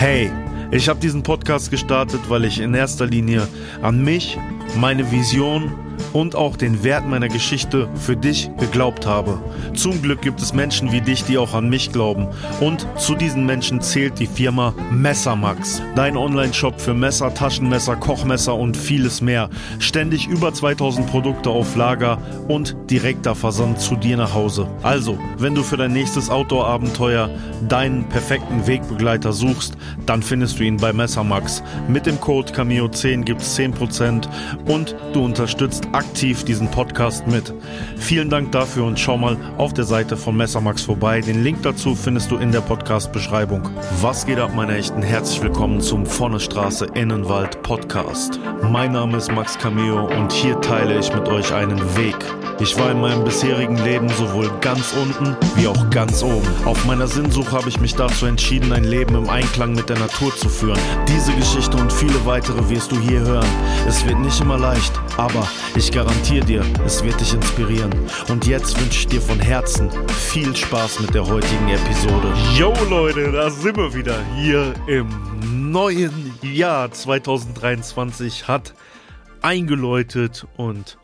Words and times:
Hey, 0.00 0.32
ich 0.70 0.88
habe 0.88 0.98
diesen 0.98 1.22
Podcast 1.22 1.70
gestartet, 1.70 2.20
weil 2.28 2.46
ich 2.46 2.58
in 2.58 2.72
erster 2.72 3.04
Linie 3.04 3.46
an 3.82 4.02
mich, 4.02 4.38
meine 4.76 5.12
Vision 5.12 5.70
und 6.12 6.34
auch 6.34 6.56
den 6.56 6.82
Wert 6.84 7.06
meiner 7.06 7.28
Geschichte 7.28 7.88
für 7.94 8.16
dich 8.16 8.50
geglaubt 8.58 9.06
habe. 9.06 9.40
Zum 9.74 10.02
Glück 10.02 10.22
gibt 10.22 10.40
es 10.40 10.52
Menschen 10.52 10.92
wie 10.92 11.00
dich, 11.00 11.24
die 11.24 11.38
auch 11.38 11.54
an 11.54 11.68
mich 11.68 11.92
glauben. 11.92 12.28
Und 12.60 12.86
zu 12.96 13.14
diesen 13.14 13.46
Menschen 13.46 13.80
zählt 13.80 14.18
die 14.18 14.26
Firma 14.26 14.74
Messermax. 14.90 15.82
Dein 15.94 16.16
Online-Shop 16.16 16.80
für 16.80 16.94
Messer, 16.94 17.32
Taschenmesser, 17.34 17.96
Kochmesser 17.96 18.54
und 18.54 18.76
vieles 18.76 19.20
mehr. 19.20 19.50
Ständig 19.78 20.26
über 20.26 20.52
2000 20.52 21.06
Produkte 21.06 21.50
auf 21.50 21.76
Lager 21.76 22.18
und 22.48 22.76
direkter 22.90 23.34
Versand 23.34 23.80
zu 23.80 23.96
dir 23.96 24.16
nach 24.16 24.34
Hause. 24.34 24.68
Also, 24.82 25.18
wenn 25.38 25.54
du 25.54 25.62
für 25.62 25.76
dein 25.76 25.92
nächstes 25.92 26.30
Outdoor-Abenteuer 26.30 27.30
deinen 27.68 28.04
perfekten 28.04 28.66
Wegbegleiter 28.66 29.32
suchst, 29.32 29.76
dann 30.06 30.22
findest 30.22 30.58
du 30.58 30.64
ihn 30.64 30.76
bei 30.76 30.92
Messermax. 30.92 31.62
Mit 31.88 32.06
dem 32.06 32.20
Code 32.20 32.52
Cameo10 32.52 33.22
gibt 33.22 33.42
es 33.42 33.58
10% 33.58 34.28
und 34.66 34.96
du 35.12 35.24
unterstützt 35.24 35.88
aktiv 35.92 36.44
diesen 36.44 36.70
Podcast 36.70 37.26
mit. 37.26 37.52
Vielen 37.96 38.30
Dank 38.30 38.52
dafür 38.52 38.84
und 38.84 38.98
schau 38.98 39.16
mal 39.16 39.36
auf 39.58 39.72
der 39.72 39.84
Seite 39.84 40.16
von 40.16 40.36
Messermax 40.36 40.82
vorbei. 40.82 41.20
Den 41.20 41.42
Link 41.42 41.62
dazu 41.62 41.94
findest 41.94 42.30
du 42.30 42.36
in 42.36 42.52
der 42.52 42.60
Podcast-Beschreibung. 42.60 43.68
Was 44.00 44.26
geht 44.26 44.38
ab, 44.38 44.52
meine 44.54 44.76
Echten? 44.76 45.02
Herzlich 45.02 45.42
willkommen 45.42 45.80
zum 45.80 46.06
Vornestraße 46.06 46.86
Innenwald 46.94 47.62
Podcast. 47.62 48.38
Mein 48.62 48.92
Name 48.92 49.18
ist 49.18 49.32
Max 49.32 49.58
Cameo 49.58 50.06
und 50.06 50.32
hier 50.32 50.60
teile 50.60 50.98
ich 50.98 51.12
mit 51.14 51.28
euch 51.28 51.52
einen 51.52 51.80
Weg. 51.96 52.16
Ich 52.60 52.78
war 52.78 52.90
in 52.90 53.00
meinem 53.00 53.24
bisherigen 53.24 53.78
Leben 53.78 54.08
sowohl 54.10 54.50
ganz 54.60 54.92
unten 54.92 55.34
wie 55.56 55.66
auch 55.66 55.88
ganz 55.88 56.22
oben. 56.22 56.46
Auf 56.66 56.84
meiner 56.84 57.06
Sinnsuche 57.06 57.52
habe 57.52 57.70
ich 57.70 57.80
mich 57.80 57.94
dazu 57.94 58.26
entschieden, 58.26 58.72
ein 58.72 58.84
Leben 58.84 59.14
im 59.14 59.30
Einklang 59.30 59.72
mit 59.72 59.88
der 59.88 59.98
Natur 59.98 60.36
zu 60.36 60.50
führen. 60.50 60.78
Diese 61.08 61.32
Geschichte 61.32 61.76
und 61.78 61.90
viele 61.90 62.26
weitere 62.26 62.68
wirst 62.68 62.92
du 62.92 63.00
hier 63.00 63.20
hören. 63.20 63.48
Es 63.88 64.06
wird 64.06 64.20
nicht 64.20 64.38
immer 64.42 64.58
leicht, 64.58 64.92
aber 65.16 65.48
ich 65.74 65.79
garantiere 65.88 66.44
dir, 66.44 66.64
es 66.84 67.02
wird 67.02 67.18
dich 67.20 67.32
inspirieren. 67.32 67.90
Und 68.28 68.46
jetzt 68.46 68.78
wünsche 68.78 68.98
ich 68.98 69.06
dir 69.06 69.20
von 69.20 69.40
Herzen 69.40 69.88
viel 70.08 70.54
Spaß 70.54 71.00
mit 71.00 71.14
der 71.14 71.26
heutigen 71.26 71.68
Episode. 71.68 72.34
Yo 72.54 72.74
Leute, 72.90 73.32
da 73.32 73.48
sind 73.48 73.78
wir 73.78 73.94
wieder 73.94 74.22
hier 74.36 74.74
im 74.86 75.08
neuen 75.72 76.34
Jahr 76.42 76.92
2023 76.92 78.46
hat 78.46 78.74
eingeläutet 79.40 80.46
und 80.56 80.98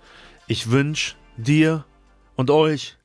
ich 0.47 0.71
wünsche 0.71 1.15
dir 1.39 1.87
und 2.35 2.51
euch 2.51 2.99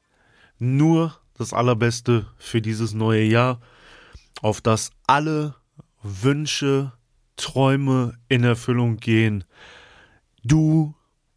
nur 0.60 1.18
das 1.38 1.54
Allerbeste 1.54 2.28
für 2.38 2.62
dieses 2.62 2.94
neue 2.94 3.24
Jahr, 3.24 3.62
auf 4.42 4.60
das 4.60 4.92
alle 5.08 5.56
Wünsche, 6.04 6.92
Träume 7.38 8.18
in 8.28 8.44
Erfüllung 8.44 8.98
gehen. 8.98 9.44
Du, 10.44 10.94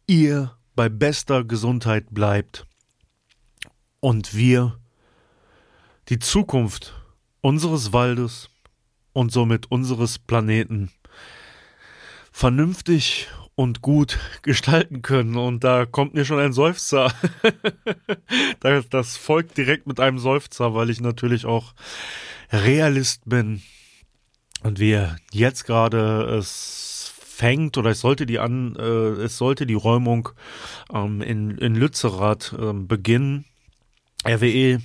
ihr 0.07 0.55
bei 0.75 0.89
bester 0.89 1.43
Gesundheit 1.43 2.07
bleibt 2.11 2.65
und 3.99 4.35
wir 4.35 4.77
die 6.09 6.19
Zukunft 6.19 6.93
unseres 7.41 7.93
Waldes 7.93 8.49
und 9.13 9.31
somit 9.31 9.71
unseres 9.71 10.19
Planeten 10.19 10.91
vernünftig 12.31 13.27
und 13.55 13.81
gut 13.81 14.19
gestalten 14.41 15.01
können. 15.01 15.37
Und 15.37 15.63
da 15.63 15.85
kommt 15.85 16.13
mir 16.13 16.25
schon 16.25 16.39
ein 16.39 16.53
Seufzer. 16.53 17.13
das 18.89 19.17
folgt 19.17 19.57
direkt 19.57 19.87
mit 19.87 19.99
einem 19.99 20.19
Seufzer, 20.19 20.73
weil 20.75 20.89
ich 20.89 21.01
natürlich 21.01 21.45
auch 21.45 21.73
Realist 22.51 23.21
bin. 23.25 23.61
Und 24.61 24.79
wir 24.79 25.15
jetzt 25.31 25.65
gerade 25.65 26.23
es 26.37 26.94
fängt 27.35 27.77
oder 27.77 27.91
es 27.91 27.99
sollte 27.99 28.25
die 28.25 28.39
an, 28.39 28.75
äh, 28.77 29.23
es 29.23 29.37
sollte 29.37 29.65
die 29.65 29.73
Räumung 29.73 30.29
ähm, 30.93 31.21
in, 31.21 31.57
in 31.57 31.75
Lützerath 31.75 32.55
äh, 32.57 32.71
beginnen. 32.73 33.45
RWE, 34.25 34.81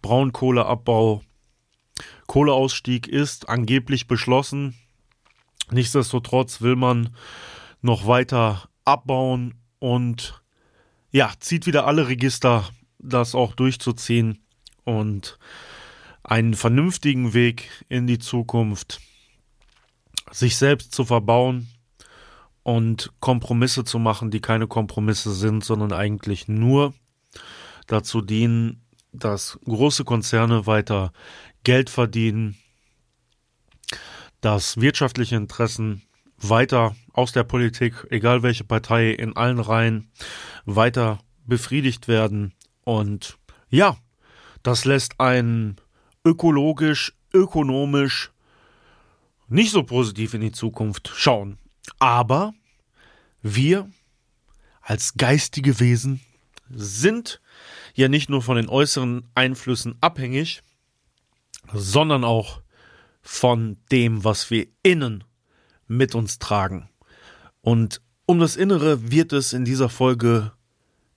Braunkohleabbau, 0.00 1.22
Kohleausstieg 2.26 3.06
ist 3.06 3.48
angeblich 3.48 4.06
beschlossen. 4.06 4.74
Nichtsdestotrotz 5.70 6.62
will 6.62 6.76
man 6.76 7.14
noch 7.82 8.06
weiter 8.06 8.68
abbauen 8.84 9.54
und 9.78 10.42
ja, 11.10 11.32
zieht 11.38 11.66
wieder 11.66 11.86
alle 11.86 12.08
Register, 12.08 12.68
das 12.98 13.34
auch 13.34 13.54
durchzuziehen 13.54 14.38
und 14.84 15.38
einen 16.22 16.54
vernünftigen 16.54 17.34
Weg 17.34 17.68
in 17.90 18.06
die 18.06 18.18
Zukunft, 18.18 19.00
sich 20.30 20.56
selbst 20.56 20.94
zu 20.94 21.04
verbauen 21.04 21.68
und 22.62 23.12
Kompromisse 23.20 23.84
zu 23.84 23.98
machen, 23.98 24.30
die 24.30 24.40
keine 24.40 24.66
Kompromisse 24.66 25.32
sind, 25.32 25.64
sondern 25.64 25.92
eigentlich 25.92 26.48
nur 26.48 26.94
dazu 27.86 28.20
dienen, 28.20 28.82
dass 29.12 29.58
große 29.64 30.04
Konzerne 30.04 30.66
weiter 30.66 31.12
Geld 31.62 31.90
verdienen, 31.90 32.56
dass 34.40 34.80
wirtschaftliche 34.80 35.36
Interessen 35.36 36.02
weiter 36.36 36.94
aus 37.12 37.32
der 37.32 37.44
Politik, 37.44 38.06
egal 38.10 38.42
welche 38.42 38.64
Partei, 38.64 39.10
in 39.10 39.36
allen 39.36 39.60
Reihen 39.60 40.10
weiter 40.64 41.20
befriedigt 41.46 42.08
werden. 42.08 42.52
Und 42.82 43.38
ja, 43.70 43.96
das 44.62 44.84
lässt 44.84 45.20
einen 45.20 45.76
ökologisch, 46.24 47.14
ökonomisch 47.32 48.33
nicht 49.54 49.70
so 49.70 49.84
positiv 49.84 50.34
in 50.34 50.40
die 50.40 50.52
Zukunft 50.52 51.12
schauen. 51.14 51.58
Aber 51.98 52.52
wir 53.40 53.88
als 54.82 55.14
geistige 55.14 55.80
Wesen 55.80 56.20
sind 56.70 57.40
ja 57.94 58.08
nicht 58.08 58.28
nur 58.28 58.42
von 58.42 58.56
den 58.56 58.68
äußeren 58.68 59.28
Einflüssen 59.34 59.96
abhängig, 60.00 60.62
sondern 61.72 62.24
auch 62.24 62.60
von 63.22 63.78
dem, 63.92 64.24
was 64.24 64.50
wir 64.50 64.66
innen 64.82 65.24
mit 65.86 66.14
uns 66.14 66.38
tragen. 66.38 66.88
Und 67.60 68.02
um 68.26 68.40
das 68.40 68.56
Innere 68.56 69.10
wird 69.10 69.32
es 69.32 69.52
in 69.52 69.64
dieser 69.64 69.88
Folge 69.88 70.52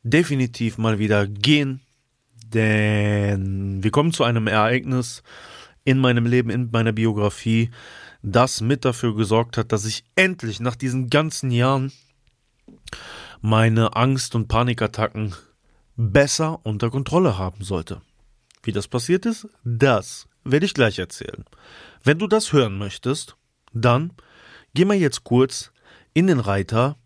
definitiv 0.03 0.77
mal 0.77 0.99
wieder 0.99 1.27
gehen, 1.27 1.81
denn 2.45 3.83
wir 3.83 3.91
kommen 3.91 4.13
zu 4.13 4.23
einem 4.23 4.47
Ereignis 4.47 5.23
in 5.83 5.97
meinem 5.97 6.25
Leben, 6.25 6.49
in 6.49 6.69
meiner 6.71 6.93
Biografie, 6.93 7.71
das 8.21 8.61
mit 8.61 8.85
dafür 8.85 9.15
gesorgt 9.15 9.57
hat, 9.57 9.71
dass 9.71 9.85
ich 9.85 10.03
endlich 10.15 10.59
nach 10.59 10.75
diesen 10.75 11.09
ganzen 11.09 11.51
Jahren 11.51 11.91
meine 13.41 13.95
Angst- 13.95 14.35
und 14.35 14.47
Panikattacken 14.47 15.35
besser 15.95 16.59
unter 16.63 16.89
Kontrolle 16.89 17.37
haben 17.37 17.63
sollte. 17.63 18.01
Wie 18.63 18.71
das 18.71 18.87
passiert 18.87 19.25
ist, 19.25 19.47
das 19.63 20.27
werde 20.43 20.65
ich 20.65 20.73
gleich 20.73 20.99
erzählen. 20.99 21.45
Wenn 22.03 22.19
du 22.19 22.27
das 22.27 22.53
hören 22.53 22.77
möchtest, 22.77 23.35
dann 23.73 24.11
Geh 24.77 24.85
mal 24.85 24.95
jetzt 24.95 25.23
kurz 25.23 25.71
in 26.13 26.27
den 26.27 26.39
Reiter, 26.39 26.97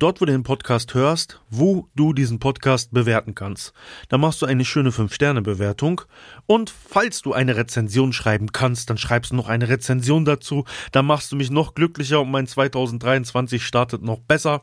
dort 0.00 0.20
wo 0.20 0.24
du 0.24 0.32
den 0.32 0.42
Podcast 0.42 0.94
hörst, 0.94 1.40
wo 1.50 1.88
du 1.94 2.12
diesen 2.12 2.38
Podcast 2.38 2.92
bewerten 2.92 3.34
kannst. 3.34 3.72
Da 4.08 4.18
machst 4.18 4.40
du 4.42 4.46
eine 4.46 4.64
schöne 4.64 4.90
5-Sterne-Bewertung 4.90 6.00
und 6.46 6.70
falls 6.70 7.22
du 7.22 7.32
eine 7.32 7.56
Rezension 7.56 8.12
schreiben 8.12 8.50
kannst, 8.50 8.90
dann 8.90 8.98
schreibst 8.98 9.32
du 9.32 9.36
noch 9.36 9.48
eine 9.48 9.68
Rezension 9.68 10.24
dazu. 10.24 10.64
Da 10.92 11.02
machst 11.02 11.30
du 11.30 11.36
mich 11.36 11.50
noch 11.50 11.74
glücklicher 11.74 12.20
und 12.20 12.30
mein 12.30 12.46
2023 12.46 13.64
startet 13.64 14.02
noch 14.02 14.20
besser. 14.20 14.62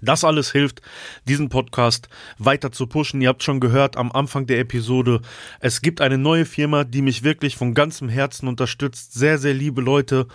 Das 0.00 0.24
alles 0.24 0.50
hilft, 0.50 0.82
diesen 1.28 1.48
Podcast 1.48 2.08
weiter 2.36 2.72
zu 2.72 2.88
pushen. 2.88 3.20
Ihr 3.20 3.28
habt 3.28 3.44
schon 3.44 3.60
gehört 3.60 3.96
am 3.96 4.10
Anfang 4.10 4.46
der 4.46 4.58
Episode, 4.58 5.20
es 5.60 5.80
gibt 5.80 6.00
eine 6.00 6.18
neue 6.18 6.44
Firma, 6.44 6.82
die 6.82 7.02
mich 7.02 7.22
wirklich 7.22 7.56
von 7.56 7.72
ganzem 7.72 8.08
Herzen 8.08 8.48
unterstützt. 8.48 9.14
Sehr, 9.14 9.38
sehr 9.38 9.54
liebe 9.54 9.80
Leute. 9.80 10.26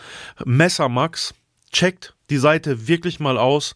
Messermax. 0.46 1.34
Checkt 1.70 2.17
die 2.30 2.38
Seite 2.38 2.88
wirklich 2.88 3.20
mal 3.20 3.38
aus. 3.38 3.76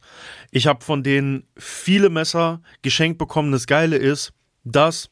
Ich 0.52 0.68
habe 0.68 0.84
von 0.84 1.04
denen 1.04 1.48
viele 1.58 2.10
Messer 2.10 2.62
geschenkt 2.82 3.18
bekommen. 3.18 3.52
Das 3.52 3.68
Geile 3.68 3.98
ist, 3.98 4.34
dass 4.64 5.10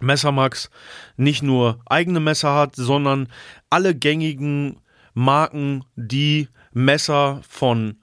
Messermax 0.00 0.70
nicht 1.16 1.42
nur 1.42 1.80
eigene 1.86 2.20
Messer 2.20 2.54
hat, 2.54 2.76
sondern 2.76 3.28
alle 3.70 3.94
gängigen 3.94 4.80
Marken, 5.14 5.84
die 5.94 6.48
Messer 6.72 7.40
von 7.48 8.00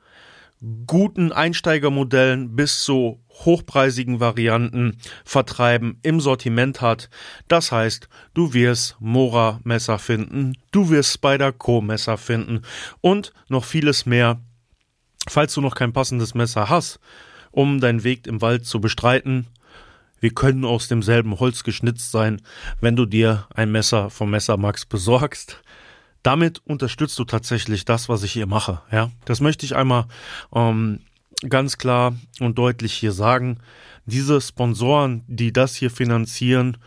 guten 0.85 1.31
Einsteigermodellen 1.31 2.55
bis 2.55 2.83
zu 2.83 3.23
hochpreisigen 3.29 4.19
Varianten 4.19 4.97
vertreiben 5.25 5.97
im 6.03 6.19
Sortiment 6.19 6.81
hat. 6.81 7.09
Das 7.47 7.71
heißt, 7.71 8.07
du 8.35 8.53
wirst 8.53 8.95
Mora 8.99 9.59
Messer 9.63 9.97
finden, 9.97 10.53
du 10.71 10.89
wirst 10.89 11.13
Spider 11.13 11.51
Co 11.51 11.81
Messer 11.81 12.17
finden 12.17 12.61
und 13.01 13.33
noch 13.49 13.65
vieles 13.65 14.05
mehr. 14.05 14.39
Falls 15.27 15.53
du 15.53 15.61
noch 15.61 15.75
kein 15.75 15.93
passendes 15.93 16.33
Messer 16.33 16.69
hast, 16.69 16.99
um 17.51 17.79
deinen 17.79 18.03
Weg 18.03 18.27
im 18.27 18.41
Wald 18.41 18.65
zu 18.65 18.81
bestreiten, 18.81 19.47
wir 20.19 20.33
können 20.33 20.65
aus 20.65 20.87
demselben 20.87 21.39
Holz 21.39 21.63
geschnitzt 21.63 22.11
sein, 22.11 22.41
wenn 22.79 22.95
du 22.95 23.05
dir 23.05 23.47
ein 23.55 23.71
Messer 23.71 24.09
vom 24.09 24.29
Messer 24.29 24.57
Max 24.57 24.85
besorgst. 24.85 25.61
damit 26.23 26.61
unterstützt 26.65 27.17
du 27.17 27.25
tatsächlich 27.25 27.85
das, 27.85 28.07
was 28.07 28.23
ich 28.23 28.31
hier 28.31 28.45
mache. 28.45 28.81
Ja, 28.91 29.09
das 29.25 29.41
möchte 29.41 29.65
ich 29.65 29.75
einmal 29.75 30.05
ähm, 30.53 30.99
ganz 31.49 31.77
klar 31.77 32.15
und 32.39 32.57
deutlich 32.57 32.93
hier 32.93 33.11
sagen. 33.11 33.59
Diese 34.05 34.39
Sponsoren, 34.39 35.23
die 35.27 35.51
das 35.51 35.75
hier 35.75 35.89
finanzieren, 35.89 36.77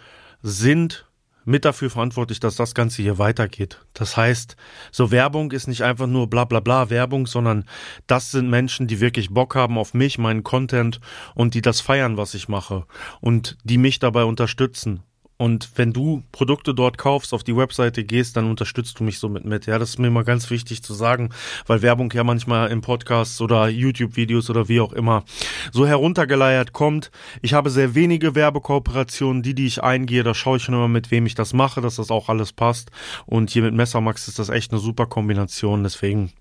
sind 0.43 1.07
mit 1.45 1.65
dafür 1.65 1.91
verantwortlich, 1.91 2.41
dass 2.41 2.57
das 2.57 2.75
Ganze 2.75 3.03
hier 3.03 3.19
weitergeht. 3.19 3.81
Das 3.93 4.17
heißt, 4.17 4.57
so 4.91 5.11
Werbung 5.11 5.53
ist 5.53 5.69
nicht 5.69 5.83
einfach 5.83 6.07
nur 6.07 6.29
bla 6.29 6.45
bla 6.45 6.61
bla 6.61 6.91
Werbung, 6.91 7.27
sondern 7.27 7.65
das 8.07 8.31
sind 8.31 8.49
Menschen, 8.51 8.87
die 8.87 9.01
wirklich 9.01 9.31
Bock 9.31 9.55
haben 9.55 9.79
auf 9.79 9.95
mich, 9.95 10.19
meinen 10.19 10.43
Content 10.43 11.01
und 11.35 11.55
die 11.55 11.63
das 11.63 11.81
feiern, 11.81 12.17
was 12.17 12.35
ich 12.35 12.49
mache 12.49 12.87
und 13.21 13.57
die 13.65 13.79
mich 13.79 13.99
dabei 13.99 14.25
unterstützen. 14.25 15.03
Und 15.37 15.71
wenn 15.77 15.93
du 15.93 16.23
Produkte 16.31 16.75
dort 16.75 16.97
kaufst, 16.97 17.35
auf 17.35 17.43
die 17.43 17.57
Webseite 17.57 18.05
gehst, 18.05 18.37
dann 18.37 18.49
unterstützt 18.49 19.01
du 19.01 19.05
mich 19.05 19.19
somit 19.19 19.45
mit. 19.45 19.67
Ja, 19.67 19.79
das 19.79 19.91
ist 19.91 19.99
mir 19.99 20.07
immer 20.07 20.23
ganz 20.23 20.49
wichtig 20.51 20.83
zu 20.83 20.95
sagen, 20.95 21.31
weil 21.67 21.83
Werbung 21.83 22.13
ja 22.13 22.23
manchmal 22.23 22.71
im 22.71 22.83
Podcasts 22.83 23.41
oder 23.41 23.69
YouTube-Videos 23.69 24.49
oder 24.49 24.69
wie 24.69 24.81
auch 24.81 24.93
immer 24.93 25.25
so 25.73 25.87
heruntergeleiert 25.87 26.73
kommt. 26.73 27.11
Ich 27.43 27.53
habe 27.53 27.71
sehr 27.71 27.97
wenige 27.97 28.35
Werbekooperationen, 28.37 29.43
die, 29.43 29.55
die 29.55 29.67
ich 29.67 29.83
eingehe, 29.83 30.23
da 30.23 30.35
schaue 30.35 30.59
ich 30.59 30.63
schon 30.63 30.75
immer, 30.75 30.89
mit 30.89 31.11
wem 31.11 31.27
ich 31.27 31.35
das 31.35 31.53
mache, 31.53 31.81
dass 31.81 31.97
das 31.97 32.11
auch 32.11 32.29
alles 32.29 32.53
passt. 32.53 32.93
Und 33.27 33.51
hier 33.51 33.63
mit 33.63 33.75
Messermax 33.75 34.29
ist 34.29 34.39
das 34.39 34.51
echt 34.51 34.71
eine 34.71 34.81
super 34.81 35.07
Kombination. 35.07 35.83
Deswegen 35.83 36.33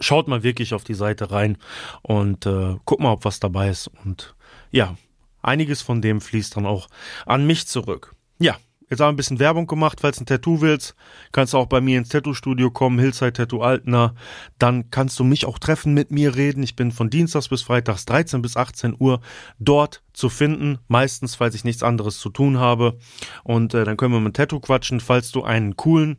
schaut 0.00 0.28
mal 0.28 0.42
wirklich 0.42 0.74
auf 0.74 0.84
die 0.84 0.94
Seite 0.94 1.30
rein 1.30 1.56
und 2.02 2.46
äh, 2.46 2.76
guck 2.84 3.00
mal, 3.00 3.12
ob 3.12 3.24
was 3.24 3.40
dabei 3.40 3.70
ist. 3.70 3.90
Und 4.04 4.34
ja, 4.70 4.96
Einiges 5.42 5.82
von 5.82 6.00
dem 6.00 6.20
fließt 6.20 6.56
dann 6.56 6.66
auch 6.66 6.88
an 7.26 7.46
mich 7.46 7.66
zurück. 7.66 8.14
Ja, 8.38 8.56
jetzt 8.88 9.00
haben 9.00 9.08
wir 9.08 9.12
ein 9.12 9.16
bisschen 9.16 9.38
Werbung 9.38 9.66
gemacht. 9.66 10.00
Falls 10.00 10.16
du 10.16 10.22
ein 10.22 10.26
Tattoo 10.26 10.60
willst, 10.60 10.94
kannst 11.32 11.52
du 11.52 11.58
auch 11.58 11.66
bei 11.66 11.80
mir 11.80 11.98
ins 11.98 12.10
Tattoo-Studio 12.10 12.70
kommen, 12.70 12.98
Hillside 12.98 13.32
Tattoo 13.32 13.62
Altner. 13.62 14.14
Dann 14.58 14.90
kannst 14.90 15.18
du 15.18 15.24
mich 15.24 15.46
auch 15.46 15.58
treffen, 15.58 15.94
mit 15.94 16.10
mir 16.10 16.36
reden. 16.36 16.62
Ich 16.62 16.76
bin 16.76 16.92
von 16.92 17.10
Dienstags 17.10 17.48
bis 17.48 17.62
Freitags 17.62 18.04
13 18.04 18.42
bis 18.42 18.56
18 18.56 18.96
Uhr 18.98 19.20
dort 19.58 20.02
zu 20.12 20.28
finden. 20.28 20.78
Meistens, 20.88 21.34
falls 21.34 21.54
ich 21.54 21.64
nichts 21.64 21.82
anderes 21.82 22.18
zu 22.18 22.30
tun 22.30 22.58
habe. 22.58 22.98
Und 23.44 23.74
äh, 23.74 23.84
dann 23.84 23.96
können 23.96 24.14
wir 24.14 24.20
mit 24.20 24.36
Tattoo 24.36 24.60
quatschen. 24.60 25.00
Falls 25.00 25.30
du 25.30 25.42
einen 25.42 25.76
coolen 25.76 26.18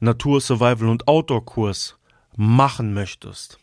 Natur-, 0.00 0.40
Survival- 0.40 0.88
und 0.88 1.08
Outdoor-Kurs 1.08 1.98
machen 2.36 2.94
möchtest, 2.94 3.58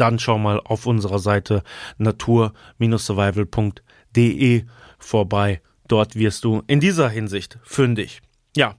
dann 0.00 0.18
schau 0.18 0.38
mal 0.38 0.60
auf 0.60 0.86
unserer 0.86 1.18
Seite 1.18 1.62
natur-survival.de 1.98 3.82
de 4.16 4.64
vorbei. 4.98 5.60
Dort 5.88 6.16
wirst 6.16 6.44
du 6.44 6.62
in 6.66 6.80
dieser 6.80 7.08
Hinsicht 7.08 7.58
fündig. 7.62 8.22
Ja, 8.56 8.74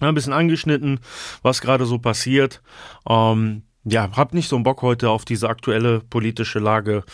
ein 0.00 0.14
bisschen 0.14 0.32
angeschnitten, 0.32 1.00
was 1.42 1.60
gerade 1.60 1.86
so 1.86 1.98
passiert. 1.98 2.62
Ähm, 3.08 3.62
ja, 3.84 4.10
hab 4.12 4.34
nicht 4.34 4.48
so 4.48 4.56
einen 4.56 4.64
Bock 4.64 4.82
heute 4.82 5.10
auf 5.10 5.24
diese 5.24 5.48
aktuelle 5.48 6.00
politische 6.00 6.58
Lage 6.58 7.04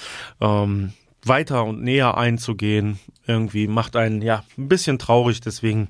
ähm, 0.41 0.93
weiter 1.25 1.65
und 1.65 1.83
näher 1.83 2.17
einzugehen. 2.17 2.99
Irgendwie 3.27 3.67
macht 3.67 3.97
einen 3.97 4.23
ja 4.23 4.45
ein 4.57 4.69
bisschen 4.69 4.99
traurig, 4.99 5.41
deswegen 5.41 5.89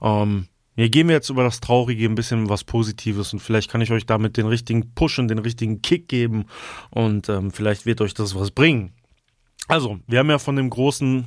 ähm, 0.00 0.48
ja, 0.78 0.86
gehen 0.86 1.08
wir 1.08 1.16
jetzt 1.16 1.28
über 1.28 1.42
das 1.42 1.58
Traurige 1.58 2.04
ein 2.04 2.14
bisschen 2.14 2.48
was 2.48 2.62
Positives 2.62 3.32
und 3.32 3.40
vielleicht 3.40 3.68
kann 3.68 3.80
ich 3.80 3.90
euch 3.90 4.06
damit 4.06 4.36
den 4.36 4.46
richtigen 4.46 4.94
Push 4.94 5.18
und 5.18 5.26
den 5.26 5.40
richtigen 5.40 5.82
Kick 5.82 6.08
geben 6.08 6.44
und 6.90 7.28
ähm, 7.28 7.50
vielleicht 7.50 7.84
wird 7.84 8.00
euch 8.00 8.14
das 8.14 8.36
was 8.36 8.52
bringen. 8.52 8.92
Also, 9.66 9.98
wir 10.06 10.20
haben 10.20 10.30
ja 10.30 10.38
von 10.38 10.54
dem 10.54 10.70
großen 10.70 11.26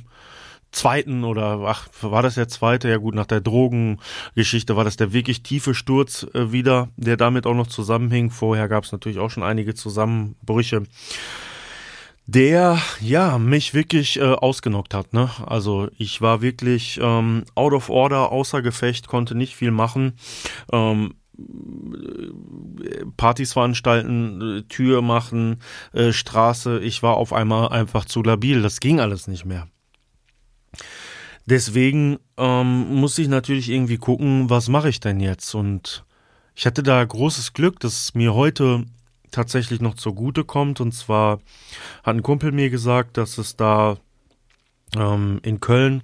zweiten 0.70 1.22
oder 1.24 1.60
ach, 1.66 1.86
war 2.00 2.22
das 2.22 2.36
der 2.36 2.48
zweite? 2.48 2.88
Ja 2.88 2.96
gut, 2.96 3.14
nach 3.14 3.26
der 3.26 3.42
Drogengeschichte 3.42 4.74
war 4.74 4.84
das 4.84 4.96
der 4.96 5.12
wirklich 5.12 5.42
tiefe 5.42 5.74
Sturz 5.74 6.26
äh, 6.32 6.50
wieder, 6.50 6.88
der 6.96 7.18
damit 7.18 7.46
auch 7.46 7.54
noch 7.54 7.66
zusammenhing. 7.66 8.30
Vorher 8.30 8.68
gab 8.68 8.84
es 8.84 8.92
natürlich 8.92 9.18
auch 9.18 9.30
schon 9.30 9.42
einige 9.42 9.74
Zusammenbrüche. 9.74 10.84
Der, 12.26 12.78
ja, 13.00 13.38
mich 13.38 13.74
wirklich 13.74 14.18
äh, 14.18 14.22
ausgenockt 14.22 14.94
hat, 14.94 15.12
ne? 15.12 15.30
Also 15.44 15.88
ich 15.98 16.20
war 16.20 16.40
wirklich 16.40 17.00
ähm, 17.02 17.44
out 17.54 17.72
of 17.72 17.90
order, 17.90 18.30
außer 18.30 18.62
Gefecht, 18.62 19.08
konnte 19.08 19.34
nicht 19.34 19.56
viel 19.56 19.72
machen. 19.72 20.14
Ähm, 20.72 21.14
Partys 23.16 23.52
veranstalten, 23.52 24.64
Tür 24.68 25.02
machen, 25.02 25.56
äh, 25.92 26.12
Straße. 26.12 26.80
Ich 26.80 27.02
war 27.02 27.16
auf 27.16 27.32
einmal 27.32 27.68
einfach 27.68 28.04
zu 28.04 28.22
labil. 28.22 28.62
Das 28.62 28.80
ging 28.80 29.00
alles 29.00 29.26
nicht 29.26 29.44
mehr. 29.44 29.66
Deswegen 31.46 32.18
ähm, 32.36 32.94
muss 32.94 33.18
ich 33.18 33.28
natürlich 33.28 33.68
irgendwie 33.68 33.98
gucken, 33.98 34.48
was 34.48 34.68
mache 34.68 34.88
ich 34.88 35.00
denn 35.00 35.18
jetzt? 35.20 35.54
Und 35.54 36.04
ich 36.54 36.66
hatte 36.66 36.82
da 36.82 37.04
großes 37.04 37.52
Glück, 37.52 37.80
dass 37.80 38.14
mir 38.14 38.34
heute 38.34 38.84
tatsächlich 39.32 39.80
noch 39.80 39.94
zugute 39.94 40.44
kommt. 40.44 40.80
Und 40.80 40.92
zwar 40.92 41.40
hat 42.04 42.14
ein 42.14 42.22
Kumpel 42.22 42.52
mir 42.52 42.70
gesagt, 42.70 43.16
dass 43.16 43.38
es 43.38 43.56
da 43.56 43.96
ähm, 44.96 45.40
in 45.42 45.60
Köln 45.60 46.02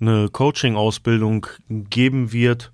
eine 0.00 0.28
Coaching-Ausbildung 0.28 1.46
geben 1.68 2.32
wird, 2.32 2.72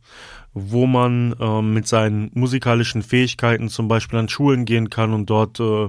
wo 0.54 0.87
man 0.87 1.34
äh, 1.40 1.62
mit 1.62 1.88
seinen 1.88 2.31
musikalischen 2.34 3.02
Fähigkeiten 3.02 3.69
zum 3.69 3.88
Beispiel 3.88 4.19
an 4.19 4.28
Schulen 4.28 4.64
gehen 4.64 4.90
kann 4.90 5.14
und 5.14 5.31
dort 5.31 5.60
äh, 5.60 5.88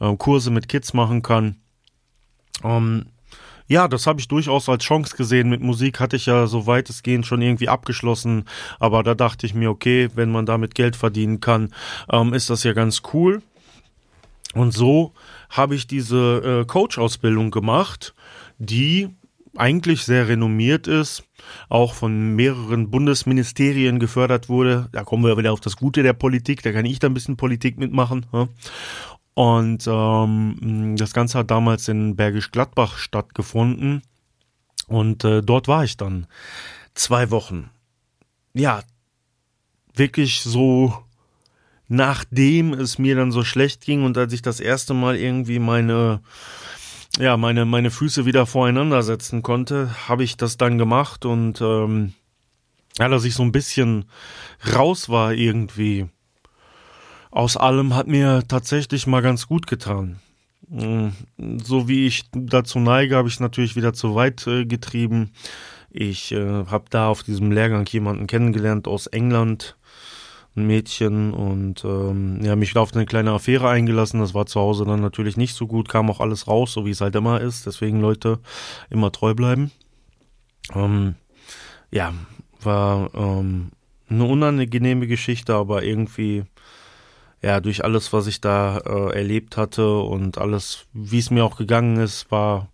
äh, 0.00 0.16
Kurse 0.18 0.50
mit 0.50 0.68
Kids 0.68 0.92
machen 0.92 1.22
kann. 1.22 1.56
Ähm, 2.62 3.06
ja, 3.68 3.88
das 3.88 4.06
habe 4.06 4.20
ich 4.20 4.28
durchaus 4.28 4.68
als 4.68 4.84
Chance 4.84 5.16
gesehen. 5.16 5.48
Mit 5.48 5.62
Musik 5.62 5.98
hatte 5.98 6.16
ich 6.16 6.26
ja 6.26 6.46
so 6.46 6.66
weitestgehend 6.66 7.24
schon 7.26 7.40
irgendwie 7.40 7.70
abgeschlossen, 7.70 8.44
aber 8.78 9.02
da 9.02 9.14
dachte 9.14 9.46
ich 9.46 9.54
mir, 9.54 9.70
okay, 9.70 10.10
wenn 10.14 10.30
man 10.30 10.44
damit 10.44 10.74
Geld 10.74 10.94
verdienen 10.94 11.40
kann, 11.40 11.72
ähm, 12.10 12.34
ist 12.34 12.50
das 12.50 12.64
ja 12.64 12.74
ganz 12.74 13.00
cool. 13.14 13.40
Und 14.54 14.72
so 14.72 15.12
habe 15.50 15.74
ich 15.74 15.86
diese 15.86 16.62
äh, 16.62 16.64
Coach-Ausbildung 16.66 17.50
gemacht, 17.50 18.14
die 18.58 19.08
eigentlich 19.56 20.04
sehr 20.04 20.28
renommiert 20.28 20.86
ist, 20.86 21.24
auch 21.68 21.94
von 21.94 22.34
mehreren 22.34 22.90
Bundesministerien 22.90 23.98
gefördert 23.98 24.48
wurde. 24.48 24.88
Da 24.92 25.04
kommen 25.04 25.24
wir 25.24 25.36
wieder 25.36 25.52
auf 25.52 25.60
das 25.60 25.76
Gute 25.76 26.02
der 26.02 26.14
Politik, 26.14 26.62
da 26.62 26.72
kann 26.72 26.86
ich 26.86 26.98
da 26.98 27.08
ein 27.08 27.14
bisschen 27.14 27.36
Politik 27.36 27.78
mitmachen. 27.78 28.26
Ja. 28.32 28.48
Und 29.34 29.86
ähm, 29.86 30.96
das 30.96 31.12
Ganze 31.12 31.38
hat 31.38 31.50
damals 31.50 31.88
in 31.88 32.16
Bergisch 32.16 32.50
Gladbach 32.50 32.98
stattgefunden. 32.98 34.02
Und 34.88 35.24
äh, 35.24 35.42
dort 35.42 35.68
war 35.68 35.84
ich 35.84 35.96
dann 35.96 36.26
zwei 36.94 37.30
Wochen. 37.30 37.70
Ja, 38.52 38.82
wirklich 39.94 40.42
so 40.42 40.94
nachdem 41.92 42.72
es 42.72 42.98
mir 42.98 43.14
dann 43.14 43.32
so 43.32 43.44
schlecht 43.44 43.82
ging 43.82 44.02
und 44.02 44.16
als 44.16 44.32
ich 44.32 44.40
das 44.40 44.60
erste 44.60 44.94
Mal 44.94 45.16
irgendwie 45.16 45.58
meine 45.58 46.20
ja, 47.18 47.36
meine, 47.36 47.66
meine 47.66 47.90
Füße 47.90 48.24
wieder 48.24 48.46
voreinander 48.46 49.02
setzen 49.02 49.42
konnte, 49.42 49.94
habe 50.08 50.24
ich 50.24 50.38
das 50.38 50.56
dann 50.56 50.78
gemacht 50.78 51.26
und 51.26 51.60
ähm, 51.60 52.14
ja, 52.98 53.08
dass 53.08 53.24
ich 53.24 53.34
so 53.34 53.42
ein 53.42 53.52
bisschen 53.52 54.06
raus 54.74 55.10
war 55.10 55.34
irgendwie. 55.34 56.06
Aus 57.30 57.58
allem 57.58 57.94
hat 57.94 58.06
mir 58.06 58.42
tatsächlich 58.48 59.06
mal 59.06 59.20
ganz 59.20 59.46
gut 59.46 59.66
getan. 59.66 60.20
Mm, 60.68 61.08
so 61.62 61.86
wie 61.86 62.06
ich 62.06 62.24
dazu 62.32 62.78
neige, 62.78 63.16
habe 63.16 63.28
ich 63.28 63.40
natürlich 63.40 63.76
wieder 63.76 63.92
zu 63.92 64.14
weit 64.14 64.46
äh, 64.46 64.64
getrieben. 64.64 65.32
Ich 65.90 66.32
äh, 66.32 66.64
habe 66.64 66.84
da 66.88 67.08
auf 67.08 67.22
diesem 67.22 67.52
Lehrgang 67.52 67.84
jemanden 67.84 68.26
kennengelernt 68.26 68.88
aus 68.88 69.06
England, 69.06 69.76
ein 70.54 70.66
Mädchen 70.66 71.32
und 71.32 71.84
ähm, 71.84 72.40
ja, 72.42 72.56
mich 72.56 72.76
auf 72.76 72.94
eine 72.94 73.06
kleine 73.06 73.32
Affäre 73.32 73.68
eingelassen. 73.68 74.20
Das 74.20 74.34
war 74.34 74.46
zu 74.46 74.60
Hause 74.60 74.84
dann 74.84 75.00
natürlich 75.00 75.36
nicht 75.36 75.54
so 75.54 75.66
gut, 75.66 75.88
kam 75.88 76.10
auch 76.10 76.20
alles 76.20 76.46
raus, 76.46 76.72
so 76.72 76.84
wie 76.84 76.90
es 76.90 77.00
halt 77.00 77.14
immer 77.16 77.40
ist. 77.40 77.66
Deswegen 77.66 78.00
Leute 78.00 78.38
immer 78.90 79.12
treu 79.12 79.34
bleiben. 79.34 79.70
Ähm, 80.74 81.14
ja, 81.90 82.12
war 82.60 83.10
ähm, 83.14 83.70
eine 84.08 84.24
unangenehme 84.24 85.06
Geschichte, 85.06 85.54
aber 85.54 85.82
irgendwie 85.82 86.44
ja 87.40 87.60
durch 87.60 87.84
alles, 87.84 88.12
was 88.12 88.26
ich 88.26 88.40
da 88.40 88.78
äh, 88.78 89.16
erlebt 89.16 89.56
hatte 89.56 89.98
und 89.98 90.38
alles, 90.38 90.86
wie 90.92 91.18
es 91.18 91.30
mir 91.30 91.44
auch 91.44 91.56
gegangen 91.56 91.96
ist, 91.96 92.30
war 92.30 92.68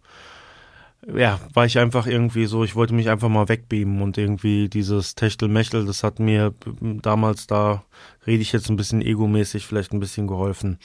ja, 1.15 1.41
war 1.55 1.65
ich 1.65 1.79
einfach 1.79 2.07
irgendwie 2.07 2.45
so, 2.47 2.65
ich 2.65 2.77
wollte 2.77 2.93
mich 2.95 3.09
einfach 3.09 3.29
mal 3.29 3.49
wegbeamen 3.49 4.03
und 4.03 4.19
irgendwie 4.19 4.69
dieses 4.69 5.15
Techtelmechtel, 5.15 5.87
das 5.87 6.03
hat 6.03 6.19
mir 6.19 6.53
damals 6.81 7.47
da, 7.47 7.85
rede 8.27 8.43
ich 8.43 8.53
jetzt 8.53 8.69
ein 8.69 8.77
bisschen 8.77 9.00
egomäßig, 9.00 9.67
vielleicht 9.67 9.93
ein 9.93 10.00
bisschen 10.00 10.27
geholfen, 10.27 10.79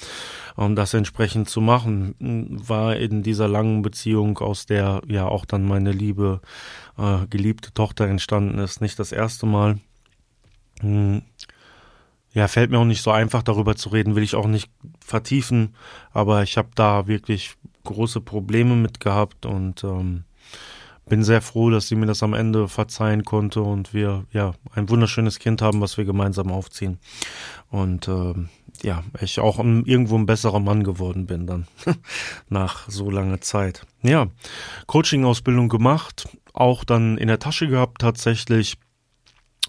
um 0.56 0.76
das 0.76 0.94
entsprechend 0.94 1.50
zu 1.50 1.60
machen. 1.60 2.16
War 2.66 2.96
in 2.96 3.22
dieser 3.22 3.50
langen 3.50 3.82
Beziehung, 3.82 4.38
aus 4.38 4.66
der 4.66 5.02
ja 5.08 5.26
auch 5.28 5.46
dann 5.46 5.66
meine 5.66 5.92
liebe, 5.92 6.40
äh, 6.98 7.28
geliebte 7.30 7.74
Tochter 7.74 8.08
entstanden 8.08 8.60
ist, 8.60 8.80
nicht 8.80 9.00
das 9.00 9.12
erste 9.12 9.46
Mal. 9.46 9.80
Hm. 10.80 11.24
Ja, 12.34 12.48
fällt 12.48 12.72
mir 12.72 12.80
auch 12.80 12.86
nicht 12.86 13.04
so 13.04 13.12
einfach 13.12 13.44
darüber 13.44 13.76
zu 13.76 13.90
reden, 13.90 14.16
will 14.16 14.24
ich 14.24 14.36
auch 14.36 14.48
nicht 14.48 14.72
vertiefen, 15.06 15.76
aber 16.14 16.42
ich 16.42 16.58
habe 16.58 16.70
da 16.74 17.08
wirklich 17.08 17.58
große 17.84 18.22
Probleme 18.22 18.76
mit 18.76 19.00
gehabt 19.00 19.46
und 19.46 19.84
ähm, 19.84 20.24
bin 21.06 21.24
sehr 21.24 21.42
froh, 21.42 21.70
dass 21.70 21.88
sie 21.88 21.96
mir 21.96 22.06
das 22.06 22.24
am 22.24 22.34
Ende 22.34 22.68
verzeihen 22.68 23.26
konnte 23.26 23.62
und 23.62 23.94
wir 23.94 24.26
ja 24.32 24.54
ein 24.74 24.90
wunderschönes 24.90 25.40
Kind 25.40 25.62
haben, 25.62 25.82
was 25.82 25.98
wir 25.98 26.06
gemeinsam 26.06 26.52
aufziehen. 26.52 27.00
Und 27.70 28.08
äh, 28.08 28.34
ja, 28.82 29.04
ich 29.20 29.40
auch 29.40 29.60
irgendwo 29.60 30.18
ein 30.18 30.26
besserer 30.26 30.60
Mann 30.60 30.84
geworden 30.84 31.26
bin 31.26 31.46
dann 31.46 31.68
nach 32.50 32.90
so 32.90 33.10
langer 33.10 33.42
Zeit. 33.42 33.86
Ja, 34.02 34.28
Coaching-Ausbildung 34.88 35.70
gemacht, 35.70 36.28
auch 36.54 36.84
dann 36.84 37.18
in 37.18 37.28
der 37.28 37.40
Tasche 37.40 37.68
gehabt 37.68 38.02
tatsächlich. 38.02 38.78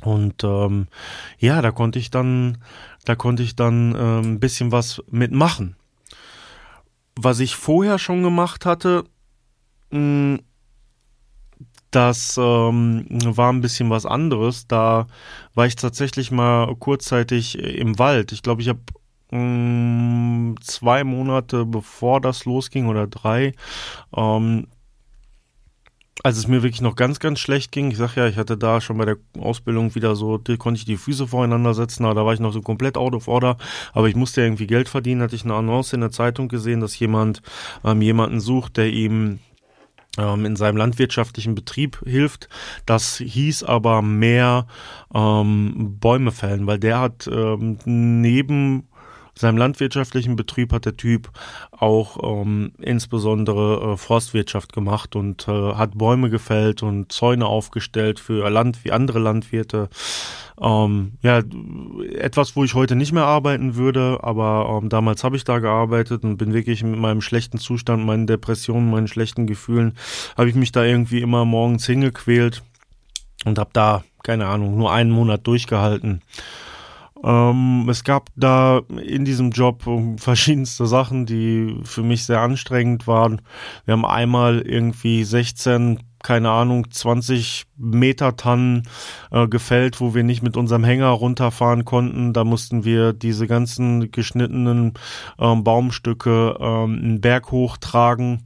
Und 0.02 0.44
ähm, 0.44 0.88
ja, 1.38 1.62
da 1.62 1.70
konnte 1.70 1.98
ich 1.98 2.10
dann, 2.10 2.58
da 3.04 3.14
konnte 3.14 3.42
ich 3.42 3.56
dann 3.56 3.94
äh, 3.94 4.20
ein 4.20 4.40
bisschen 4.40 4.70
was 4.72 5.02
mitmachen. 5.10 5.76
Was 7.16 7.40
ich 7.40 7.56
vorher 7.56 7.98
schon 7.98 8.22
gemacht 8.22 8.66
hatte, 8.66 9.04
mh, 9.90 9.98
hm, 9.98 10.40
das 11.94 12.36
ähm, 12.38 13.06
war 13.08 13.52
ein 13.52 13.60
bisschen 13.60 13.88
was 13.88 14.04
anderes. 14.04 14.66
Da 14.66 15.06
war 15.54 15.66
ich 15.66 15.76
tatsächlich 15.76 16.32
mal 16.32 16.74
kurzzeitig 16.74 17.56
im 17.56 17.98
Wald. 18.00 18.32
Ich 18.32 18.42
glaube, 18.42 18.62
ich 18.62 18.68
habe 18.68 18.80
mm, 19.30 20.56
zwei 20.60 21.04
Monate 21.04 21.64
bevor 21.64 22.20
das 22.20 22.46
losging 22.46 22.88
oder 22.88 23.06
drei, 23.06 23.52
ähm, 24.16 24.66
als 26.24 26.38
es 26.38 26.48
mir 26.48 26.62
wirklich 26.62 26.80
noch 26.80 26.96
ganz, 26.96 27.20
ganz 27.20 27.38
schlecht 27.38 27.70
ging, 27.70 27.90
ich 27.90 27.98
sag 27.98 28.16
ja, 28.16 28.26
ich 28.26 28.38
hatte 28.38 28.56
da 28.56 28.80
schon 28.80 28.96
bei 28.96 29.04
der 29.04 29.18
Ausbildung 29.38 29.94
wieder 29.94 30.16
so, 30.16 30.40
konnte 30.58 30.78
ich 30.78 30.86
die 30.86 30.96
Füße 30.96 31.26
voreinander 31.26 31.74
setzen, 31.74 32.06
aber 32.06 32.14
da 32.14 32.24
war 32.24 32.32
ich 32.32 32.40
noch 32.40 32.54
so 32.54 32.62
komplett 32.62 32.96
out 32.96 33.14
of 33.14 33.28
order, 33.28 33.58
aber 33.92 34.08
ich 34.08 34.16
musste 34.16 34.40
irgendwie 34.40 34.66
Geld 34.66 34.88
verdienen, 34.88 35.20
hatte 35.20 35.36
ich 35.36 35.44
eine 35.44 35.52
Annonce 35.52 35.92
in 35.92 36.00
der 36.00 36.10
Zeitung 36.10 36.48
gesehen, 36.48 36.80
dass 36.80 36.98
jemand 36.98 37.42
ähm, 37.84 38.00
jemanden 38.00 38.40
sucht, 38.40 38.78
der 38.78 38.88
ihm 38.88 39.40
ähm, 40.16 40.46
in 40.46 40.56
seinem 40.56 40.78
landwirtschaftlichen 40.78 41.54
Betrieb 41.54 42.00
hilft. 42.06 42.48
Das 42.86 43.18
hieß 43.18 43.64
aber 43.64 44.00
mehr 44.00 44.66
ähm, 45.14 45.98
Bäume 46.00 46.32
fällen, 46.32 46.66
weil 46.66 46.78
der 46.78 47.00
hat 47.00 47.28
ähm, 47.30 47.76
neben 47.84 48.88
seinem 49.36 49.58
landwirtschaftlichen 49.58 50.36
Betrieb 50.36 50.72
hat 50.72 50.84
der 50.84 50.96
Typ 50.96 51.30
auch 51.70 52.18
ähm, 52.22 52.72
insbesondere 52.78 53.92
äh, 53.92 53.96
Forstwirtschaft 53.96 54.72
gemacht 54.72 55.16
und 55.16 55.48
äh, 55.48 55.74
hat 55.74 55.98
Bäume 55.98 56.30
gefällt 56.30 56.82
und 56.82 57.10
Zäune 57.10 57.46
aufgestellt 57.46 58.20
für 58.20 58.48
Land 58.48 58.84
wie 58.84 58.92
andere 58.92 59.18
Landwirte. 59.18 59.88
Ähm, 60.60 61.14
ja, 61.22 61.42
etwas, 62.16 62.54
wo 62.54 62.62
ich 62.62 62.74
heute 62.74 62.94
nicht 62.94 63.12
mehr 63.12 63.26
arbeiten 63.26 63.74
würde, 63.74 64.20
aber 64.22 64.78
ähm, 64.80 64.88
damals 64.88 65.24
habe 65.24 65.36
ich 65.36 65.42
da 65.42 65.58
gearbeitet 65.58 66.22
und 66.22 66.36
bin 66.36 66.52
wirklich 66.52 66.84
mit 66.84 66.98
meinem 66.98 67.20
schlechten 67.20 67.58
Zustand, 67.58 68.04
meinen 68.06 68.28
Depressionen, 68.28 68.90
meinen 68.90 69.08
schlechten 69.08 69.46
Gefühlen, 69.48 69.94
habe 70.36 70.48
ich 70.48 70.54
mich 70.54 70.70
da 70.70 70.84
irgendwie 70.84 71.20
immer 71.20 71.44
morgens 71.44 71.86
hingequält 71.86 72.62
und 73.44 73.58
habe 73.58 73.70
da, 73.72 74.04
keine 74.22 74.46
Ahnung, 74.46 74.76
nur 74.78 74.92
einen 74.92 75.10
Monat 75.10 75.44
durchgehalten. 75.46 76.22
Ähm, 77.24 77.88
es 77.88 78.04
gab 78.04 78.28
da 78.36 78.82
in 79.02 79.24
diesem 79.24 79.50
Job 79.50 79.84
verschiedenste 80.18 80.86
Sachen, 80.86 81.26
die 81.26 81.80
für 81.84 82.02
mich 82.02 82.24
sehr 82.24 82.40
anstrengend 82.40 83.06
waren. 83.06 83.40
Wir 83.86 83.92
haben 83.92 84.04
einmal 84.04 84.60
irgendwie 84.60 85.24
16 85.24 86.00
keine 86.24 86.50
Ahnung, 86.50 86.90
20 86.90 87.66
Meter 87.76 88.34
Tannen 88.34 88.84
äh, 89.30 89.46
gefällt, 89.46 90.00
wo 90.00 90.14
wir 90.14 90.24
nicht 90.24 90.42
mit 90.42 90.56
unserem 90.56 90.82
Hänger 90.82 91.08
runterfahren 91.08 91.84
konnten. 91.84 92.32
Da 92.32 92.44
mussten 92.44 92.84
wir 92.84 93.12
diese 93.12 93.46
ganzen 93.46 94.10
geschnittenen 94.10 94.94
ähm, 95.38 95.64
Baumstücke 95.64 96.56
ähm, 96.58 96.98
einen 96.98 97.20
Berg 97.20 97.50
hochtragen 97.52 98.42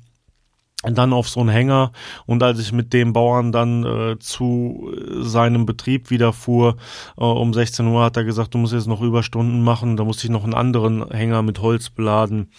dann 0.85 1.13
auf 1.13 1.29
so 1.29 1.41
einen 1.41 1.49
Hänger 1.49 1.93
und 2.27 2.43
als 2.43 2.61
ich 2.61 2.73
mit 2.73 2.93
dem 2.93 3.13
Bauern 3.13 3.51
dann 3.51 3.85
äh, 3.85 4.19
zu 4.21 4.93
seinem 5.21 5.67
Betrieb 5.67 6.11
wieder 6.11 6.33
fuhr, 6.33 6.77
äh, 7.17 7.25
um 7.25 7.53
16 7.53 7.87
Uhr 7.87 8.05
hat 8.05 8.17
er 8.17 8.25
gesagt, 8.25 8.55
du 8.55 8.59
musst 8.59 8.73
jetzt 8.73 8.87
noch 8.87 9.01
Überstunden 9.01 9.63
machen, 9.63 9.97
da 9.97 10.05
musste 10.05 10.27
ich 10.27 10.31
noch 10.31 10.45
einen 10.45 10.55
anderen 10.55 11.11
Hänger 11.11 11.43
mit 11.43 11.61
Holz 11.61 11.91
beladen. 11.91 12.51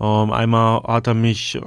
Ähm, 0.00 0.30
einmal 0.30 0.82
hat 0.84 1.08
er 1.08 1.14
mich 1.14 1.56
äh, 1.56 1.60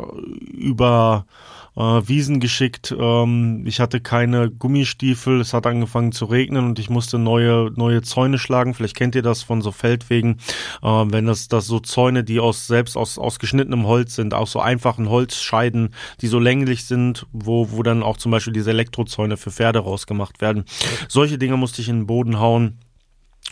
über 0.53 1.25
äh, 1.75 1.81
Wiesen 1.81 2.39
geschickt. 2.39 2.95
Ähm, 2.97 3.63
ich 3.65 3.79
hatte 3.79 4.01
keine 4.01 4.49
Gummistiefel, 4.49 5.39
es 5.39 5.53
hat 5.53 5.67
angefangen 5.67 6.11
zu 6.11 6.25
regnen 6.25 6.65
und 6.65 6.79
ich 6.79 6.89
musste 6.89 7.17
neue, 7.17 7.71
neue 7.75 8.01
Zäune 8.01 8.37
schlagen. 8.37 8.73
Vielleicht 8.73 8.95
kennt 8.95 9.15
ihr 9.15 9.21
das 9.21 9.43
von 9.43 9.61
so 9.61 9.71
Feldwegen, 9.71 10.37
äh, 10.81 10.87
wenn 10.87 11.25
das, 11.25 11.47
das 11.47 11.67
so 11.67 11.79
Zäune, 11.79 12.23
die 12.23 12.39
aus 12.39 12.67
selbst 12.67 12.97
aus, 12.97 13.17
aus 13.17 13.39
geschnittenem 13.39 13.85
Holz 13.85 14.15
sind, 14.15 14.33
aus 14.33 14.51
so 14.51 14.59
einfachen 14.59 15.09
Holzscheiden, 15.09 15.93
die 16.21 16.27
so 16.27 16.39
länglich 16.39 16.85
sind, 16.85 17.25
wo, 17.31 17.71
wo 17.71 17.83
dann 17.83 18.03
auch 18.03 18.17
zum 18.17 18.31
Beispiel 18.31 18.53
diese 18.53 18.71
Elektrozäune 18.71 19.37
für 19.37 19.51
Pferde 19.51 19.79
rausgemacht 19.79 20.41
werden. 20.41 20.65
Solche 21.07 21.37
Dinge 21.37 21.57
musste 21.57 21.81
ich 21.81 21.89
in 21.89 22.01
den 22.01 22.07
Boden 22.07 22.39
hauen 22.39 22.79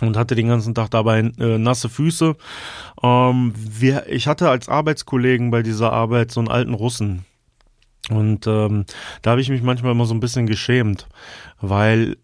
und 0.01 0.17
hatte 0.17 0.35
den 0.35 0.47
ganzen 0.47 0.75
Tag 0.75 0.89
dabei 0.91 1.31
äh, 1.39 1.57
nasse 1.57 1.89
Füße. 1.89 2.35
Ähm, 3.03 3.53
wir, 3.55 4.07
ich 4.09 4.27
hatte 4.27 4.49
als 4.49 4.69
Arbeitskollegen 4.69 5.51
bei 5.51 5.61
dieser 5.61 5.91
Arbeit 5.91 6.31
so 6.31 6.39
einen 6.39 6.49
alten 6.49 6.73
Russen, 6.73 7.25
und 8.09 8.47
ähm, 8.47 8.85
da 9.21 9.31
habe 9.31 9.41
ich 9.41 9.49
mich 9.49 9.61
manchmal 9.61 9.91
immer 9.91 10.05
so 10.05 10.13
ein 10.13 10.19
bisschen 10.19 10.45
geschämt, 10.45 11.07
weil 11.61 12.17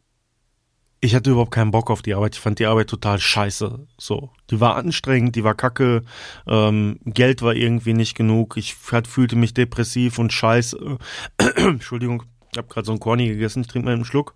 ich 1.01 1.13
hatte 1.13 1.31
überhaupt 1.31 1.51
keinen 1.51 1.71
Bock 1.71 1.91
auf 1.91 2.01
die 2.01 2.15
Arbeit. 2.15 2.35
Ich 2.35 2.41
fand 2.41 2.57
die 2.57 2.65
Arbeit 2.65 2.89
total 2.89 3.19
scheiße. 3.19 3.87
So, 3.97 4.31
die 4.49 4.59
war 4.59 4.75
anstrengend, 4.75 5.35
die 5.35 5.43
war 5.43 5.53
kacke, 5.53 6.03
ähm, 6.47 6.99
Geld 7.05 7.41
war 7.43 7.53
irgendwie 7.53 7.93
nicht 7.93 8.15
genug. 8.15 8.57
Ich 8.57 8.75
hat, 8.91 9.07
fühlte 9.07 9.35
mich 9.35 9.53
depressiv 9.53 10.17
und 10.17 10.33
scheiße. 10.33 10.97
Entschuldigung, 11.57 12.23
ich 12.51 12.57
habe 12.57 12.67
gerade 12.67 12.85
so 12.85 12.93
ein 12.93 12.99
Corny 12.99 13.27
gegessen. 13.27 13.61
Ich 13.61 13.67
trinke 13.67 13.85
mal 13.85 13.93
einen 13.93 14.05
Schluck. 14.05 14.33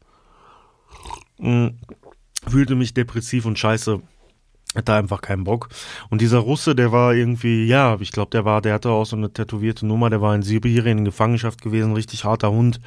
Mhm. 1.40 1.80
Fühlte 2.48 2.76
mich 2.76 2.94
depressiv 2.94 3.46
und 3.46 3.58
scheiße 3.58 4.02
hatte 4.76 4.94
einfach 4.94 5.22
keinen 5.22 5.44
Bock. 5.44 5.70
Und 6.10 6.22
dieser 6.22 6.40
Russe, 6.40 6.76
der 6.76 6.92
war 6.92 7.14
irgendwie, 7.14 7.66
ja, 7.66 7.98
ich 8.00 8.12
glaube, 8.12 8.32
der 8.32 8.46
war, 8.46 8.62
der 8.62 8.76
hatte 8.76 8.90
auch 8.90 9.06
so 9.06 9.16
eine 9.16 9.34
tätowierte 9.34 9.86
Nummer, 9.86 10.10
der 10.10 10.22
war 10.22 10.36
in 10.36 10.44
Sibirien 10.44 11.00
in 11.00 11.06
Gefangenschaft 11.06 11.62
gewesen, 11.62 11.94
richtig 11.94 12.24
harter 12.24 12.52
Hund. 12.52 12.80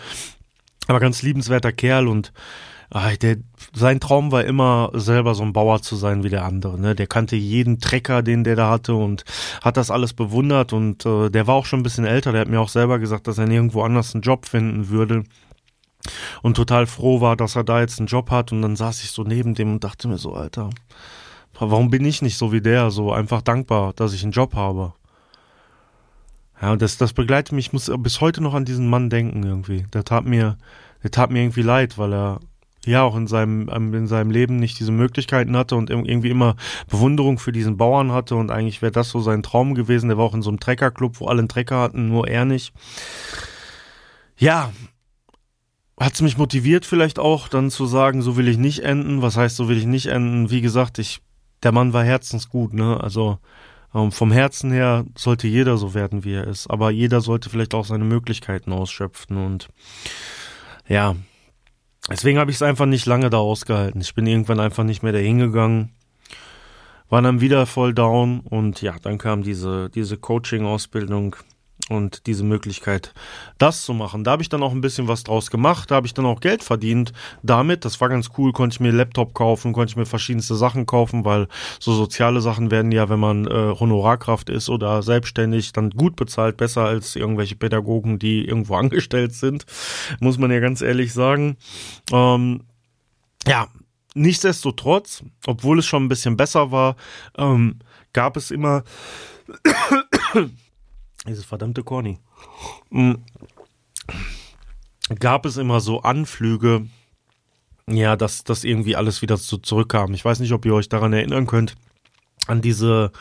Aber 0.86 1.00
ganz 1.00 1.22
liebenswerter 1.22 1.72
Kerl 1.72 2.08
und 2.08 2.32
ach, 2.92 3.16
der, 3.16 3.36
sein 3.74 4.00
Traum 4.00 4.32
war 4.32 4.44
immer, 4.44 4.90
selber 4.94 5.34
so 5.34 5.42
ein 5.42 5.52
Bauer 5.52 5.82
zu 5.82 5.96
sein 5.96 6.24
wie 6.24 6.28
der 6.28 6.44
andere. 6.44 6.78
Ne? 6.78 6.94
Der 6.94 7.06
kannte 7.06 7.36
jeden 7.36 7.80
Trecker, 7.80 8.22
den 8.22 8.44
der 8.44 8.56
da 8.56 8.70
hatte 8.70 8.94
und 8.94 9.24
hat 9.62 9.76
das 9.76 9.90
alles 9.90 10.12
bewundert. 10.12 10.72
Und 10.72 11.06
äh, 11.06 11.30
der 11.30 11.46
war 11.46 11.54
auch 11.54 11.66
schon 11.66 11.80
ein 11.80 11.84
bisschen 11.84 12.04
älter. 12.04 12.32
Der 12.32 12.42
hat 12.42 12.48
mir 12.48 12.60
auch 12.60 12.68
selber 12.68 12.98
gesagt, 12.98 13.26
dass 13.26 13.38
er 13.38 13.46
nirgendwo 13.46 13.82
anders 13.82 14.14
einen 14.14 14.22
Job 14.22 14.46
finden 14.46 14.88
würde. 14.88 15.24
Und 16.42 16.56
total 16.56 16.86
froh 16.86 17.20
war, 17.20 17.36
dass 17.36 17.56
er 17.56 17.64
da 17.64 17.80
jetzt 17.80 17.98
einen 17.98 18.08
Job 18.08 18.30
hat. 18.30 18.52
Und 18.52 18.62
dann 18.62 18.76
saß 18.76 19.02
ich 19.02 19.10
so 19.10 19.22
neben 19.22 19.54
dem 19.54 19.72
und 19.72 19.84
dachte 19.84 20.08
mir 20.08 20.18
so, 20.18 20.34
Alter, 20.34 20.70
Warum 21.70 21.90
bin 21.90 22.04
ich 22.04 22.22
nicht 22.22 22.36
so 22.36 22.52
wie 22.52 22.60
der, 22.60 22.90
so 22.90 23.12
einfach 23.12 23.42
dankbar, 23.42 23.92
dass 23.94 24.12
ich 24.12 24.22
einen 24.22 24.32
Job 24.32 24.54
habe? 24.54 24.94
Ja, 26.60 26.76
das, 26.76 26.96
das 26.96 27.12
begleitet 27.12 27.52
mich, 27.52 27.66
ich 27.66 27.72
muss 27.72 27.90
bis 27.98 28.20
heute 28.20 28.42
noch 28.42 28.54
an 28.54 28.64
diesen 28.64 28.88
Mann 28.88 29.10
denken 29.10 29.42
irgendwie. 29.42 29.84
Der 29.92 30.04
tat 30.04 30.24
mir, 30.24 30.58
der 31.02 31.10
tat 31.10 31.30
mir 31.30 31.42
irgendwie 31.42 31.62
leid, 31.62 31.98
weil 31.98 32.12
er 32.14 32.40
ja 32.84 33.02
auch 33.02 33.16
in 33.16 33.26
seinem, 33.26 33.68
ähm, 33.72 33.94
in 33.94 34.06
seinem 34.06 34.30
Leben 34.30 34.56
nicht 34.56 34.78
diese 34.80 34.92
Möglichkeiten 34.92 35.56
hatte 35.56 35.76
und 35.76 35.90
irgendwie 35.90 36.30
immer 36.30 36.56
Bewunderung 36.88 37.38
für 37.38 37.52
diesen 37.52 37.76
Bauern 37.76 38.12
hatte 38.12 38.34
und 38.36 38.50
eigentlich 38.50 38.82
wäre 38.82 38.92
das 38.92 39.10
so 39.10 39.20
sein 39.20 39.42
Traum 39.42 39.74
gewesen. 39.74 40.08
Der 40.08 40.18
war 40.18 40.24
auch 40.24 40.34
in 40.34 40.42
so 40.42 40.50
einem 40.50 40.60
Treckerclub, 40.60 41.20
wo 41.20 41.26
alle 41.26 41.40
einen 41.40 41.48
Trecker 41.48 41.80
hatten, 41.80 42.08
nur 42.08 42.28
er 42.28 42.44
nicht. 42.44 42.72
Ja, 44.36 44.72
hat 45.98 46.14
es 46.14 46.22
mich 46.22 46.38
motiviert 46.38 46.86
vielleicht 46.86 47.18
auch, 47.20 47.48
dann 47.48 47.70
zu 47.70 47.86
sagen, 47.86 48.22
so 48.22 48.36
will 48.36 48.48
ich 48.48 48.58
nicht 48.58 48.80
enden. 48.80 49.22
Was 49.22 49.36
heißt, 49.36 49.56
so 49.56 49.68
will 49.68 49.78
ich 49.78 49.86
nicht 49.86 50.06
enden? 50.06 50.50
Wie 50.50 50.60
gesagt, 50.60 50.98
ich 50.98 51.20
der 51.62 51.72
Mann 51.72 51.92
war 51.92 52.04
herzensgut, 52.04 52.72
ne? 52.74 53.00
Also 53.00 53.38
ähm, 53.94 54.12
vom 54.12 54.32
Herzen 54.32 54.72
her 54.72 55.04
sollte 55.16 55.46
jeder 55.48 55.76
so 55.76 55.94
werden, 55.94 56.24
wie 56.24 56.34
er 56.34 56.46
ist. 56.46 56.68
Aber 56.68 56.90
jeder 56.90 57.20
sollte 57.20 57.50
vielleicht 57.50 57.74
auch 57.74 57.84
seine 57.84 58.04
Möglichkeiten 58.04 58.72
ausschöpfen 58.72 59.36
und 59.36 59.68
ja. 60.88 61.14
Deswegen 62.10 62.38
habe 62.38 62.50
ich 62.50 62.56
es 62.56 62.62
einfach 62.62 62.86
nicht 62.86 63.06
lange 63.06 63.30
da 63.30 63.38
ausgehalten. 63.38 64.00
Ich 64.00 64.14
bin 64.14 64.26
irgendwann 64.26 64.58
einfach 64.58 64.82
nicht 64.82 65.04
mehr 65.04 65.12
dahin 65.12 65.38
gegangen. 65.38 65.92
War 67.08 67.22
dann 67.22 67.40
wieder 67.40 67.66
voll 67.66 67.94
down 67.94 68.40
und 68.40 68.82
ja, 68.82 68.96
dann 69.00 69.18
kam 69.18 69.42
diese, 69.42 69.88
diese 69.90 70.16
Coaching-Ausbildung 70.16 71.36
und 71.94 72.26
diese 72.26 72.44
Möglichkeit, 72.44 73.14
das 73.58 73.82
zu 73.82 73.94
machen. 73.94 74.24
Da 74.24 74.32
habe 74.32 74.42
ich 74.42 74.48
dann 74.48 74.62
auch 74.62 74.72
ein 74.72 74.80
bisschen 74.80 75.08
was 75.08 75.24
draus 75.24 75.50
gemacht, 75.50 75.90
da 75.90 75.96
habe 75.96 76.06
ich 76.06 76.14
dann 76.14 76.26
auch 76.26 76.40
Geld 76.40 76.62
verdient 76.62 77.12
damit. 77.42 77.84
Das 77.84 78.00
war 78.00 78.08
ganz 78.08 78.30
cool, 78.38 78.52
konnte 78.52 78.74
ich 78.74 78.80
mir 78.80 78.92
Laptop 78.92 79.34
kaufen, 79.34 79.72
konnte 79.72 79.90
ich 79.90 79.96
mir 79.96 80.06
verschiedenste 80.06 80.54
Sachen 80.54 80.86
kaufen, 80.86 81.24
weil 81.24 81.48
so 81.78 81.92
soziale 81.92 82.40
Sachen 82.40 82.70
werden 82.70 82.92
ja, 82.92 83.08
wenn 83.08 83.20
man 83.20 83.46
äh, 83.46 83.74
Honorarkraft 83.78 84.48
ist 84.48 84.68
oder 84.68 85.02
selbstständig, 85.02 85.72
dann 85.72 85.90
gut 85.90 86.16
bezahlt, 86.16 86.56
besser 86.56 86.84
als 86.84 87.16
irgendwelche 87.16 87.56
Pädagogen, 87.56 88.18
die 88.18 88.46
irgendwo 88.46 88.74
angestellt 88.82 89.34
sind, 89.34 89.64
muss 90.20 90.38
man 90.38 90.50
ja 90.50 90.60
ganz 90.60 90.82
ehrlich 90.82 91.12
sagen. 91.12 91.56
Ähm, 92.12 92.62
ja, 93.46 93.68
nichtsdestotrotz, 94.14 95.24
obwohl 95.46 95.78
es 95.78 95.86
schon 95.86 96.04
ein 96.04 96.08
bisschen 96.08 96.36
besser 96.36 96.70
war, 96.70 96.96
ähm, 97.36 97.78
gab 98.12 98.36
es 98.36 98.50
immer 98.50 98.84
dieses 101.26 101.44
verdammte 101.44 101.82
Corny. 101.82 102.18
Mm. 102.90 103.14
gab 105.18 105.46
es 105.46 105.56
immer 105.56 105.80
so 105.80 106.02
Anflüge, 106.02 106.86
ja, 107.88 108.16
dass 108.16 108.44
das 108.44 108.64
irgendwie 108.64 108.96
alles 108.96 109.22
wieder 109.22 109.36
so 109.36 109.56
zurückkam. 109.56 110.14
Ich 110.14 110.24
weiß 110.24 110.40
nicht, 110.40 110.52
ob 110.52 110.64
ihr 110.64 110.74
euch 110.74 110.88
daran 110.88 111.12
erinnern 111.12 111.46
könnt, 111.46 111.74
an 112.46 112.60
diese 112.60 113.12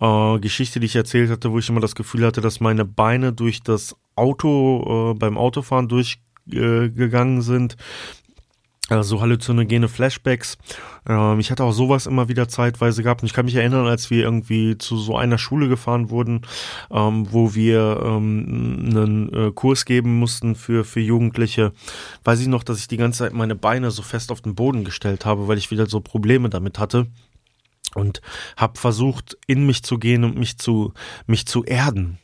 äh, 0.00 0.38
Geschichte, 0.38 0.80
die 0.80 0.86
ich 0.86 0.96
erzählt 0.96 1.30
hatte, 1.30 1.52
wo 1.52 1.58
ich 1.58 1.68
immer 1.68 1.80
das 1.80 1.94
Gefühl 1.94 2.26
hatte, 2.26 2.40
dass 2.40 2.60
meine 2.60 2.84
Beine 2.84 3.32
durch 3.32 3.62
das 3.62 3.96
Auto, 4.14 5.12
äh, 5.12 5.14
beim 5.14 5.38
Autofahren 5.38 5.88
durchgegangen 5.88 7.38
äh, 7.38 7.42
sind. 7.42 7.76
Also 8.88 9.20
halluzinogene 9.20 9.88
Flashbacks. 9.88 10.58
Ähm, 11.08 11.38
ich 11.40 11.50
hatte 11.50 11.64
auch 11.64 11.72
sowas 11.72 12.06
immer 12.06 12.28
wieder 12.28 12.48
zeitweise 12.48 13.02
gehabt. 13.02 13.22
Und 13.22 13.26
ich 13.26 13.32
kann 13.32 13.44
mich 13.44 13.54
erinnern, 13.54 13.86
als 13.86 14.10
wir 14.10 14.24
irgendwie 14.24 14.76
zu 14.76 14.96
so 14.96 15.16
einer 15.16 15.38
Schule 15.38 15.68
gefahren 15.68 16.10
wurden, 16.10 16.42
ähm, 16.90 17.26
wo 17.30 17.54
wir 17.54 18.00
ähm, 18.04 18.88
einen 18.90 19.32
äh, 19.32 19.52
Kurs 19.52 19.84
geben 19.84 20.18
mussten 20.18 20.56
für, 20.56 20.84
für 20.84 21.00
Jugendliche, 21.00 21.72
weiß 22.24 22.40
ich 22.40 22.48
noch, 22.48 22.64
dass 22.64 22.80
ich 22.80 22.88
die 22.88 22.96
ganze 22.96 23.20
Zeit 23.20 23.32
meine 23.32 23.54
Beine 23.54 23.90
so 23.90 24.02
fest 24.02 24.32
auf 24.32 24.40
den 24.40 24.54
Boden 24.54 24.84
gestellt 24.84 25.24
habe, 25.24 25.48
weil 25.48 25.58
ich 25.58 25.70
wieder 25.70 25.86
so 25.86 26.00
Probleme 26.00 26.50
damit 26.50 26.78
hatte 26.78 27.06
und 27.94 28.20
habe 28.56 28.78
versucht, 28.78 29.36
in 29.46 29.64
mich 29.64 29.82
zu 29.84 29.98
gehen 29.98 30.24
und 30.24 30.36
mich 30.36 30.58
zu 30.58 30.92
mich 31.26 31.46
zu 31.46 31.64
erden. 31.64 32.18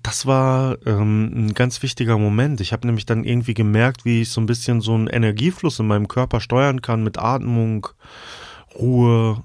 Das 0.00 0.24
war 0.24 0.78
ähm, 0.86 1.48
ein 1.48 1.54
ganz 1.54 1.82
wichtiger 1.82 2.16
Moment. 2.16 2.60
Ich 2.62 2.72
habe 2.72 2.86
nämlich 2.86 3.04
dann 3.04 3.24
irgendwie 3.24 3.52
gemerkt, 3.52 4.06
wie 4.06 4.22
ich 4.22 4.30
so 4.30 4.40
ein 4.40 4.46
bisschen 4.46 4.80
so 4.80 4.94
einen 4.94 5.06
Energiefluss 5.06 5.78
in 5.78 5.86
meinem 5.86 6.08
Körper 6.08 6.40
steuern 6.40 6.80
kann 6.80 7.04
mit 7.04 7.18
Atmung, 7.18 7.88
Ruhe. 8.74 9.42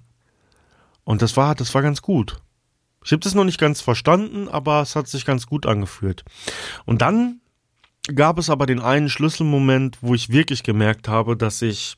Und 1.04 1.22
das 1.22 1.36
war, 1.36 1.54
das 1.54 1.74
war 1.74 1.82
ganz 1.82 2.02
gut. 2.02 2.42
Ich 3.04 3.12
habe 3.12 3.20
das 3.20 3.36
noch 3.36 3.44
nicht 3.44 3.60
ganz 3.60 3.82
verstanden, 3.82 4.48
aber 4.48 4.82
es 4.82 4.96
hat 4.96 5.08
sich 5.08 5.26
ganz 5.26 5.48
gut 5.48 5.66
angefühlt. 5.66 6.24
Und 6.86 7.02
dann 7.02 7.42
gab 8.16 8.38
es 8.38 8.50
aber 8.50 8.66
den 8.66 8.80
einen 8.80 9.10
Schlüsselmoment, 9.10 9.98
wo 10.02 10.14
ich 10.14 10.30
wirklich 10.30 10.64
gemerkt 10.64 11.10
habe, 11.10 11.36
dass 11.36 11.62
ich 11.62 11.98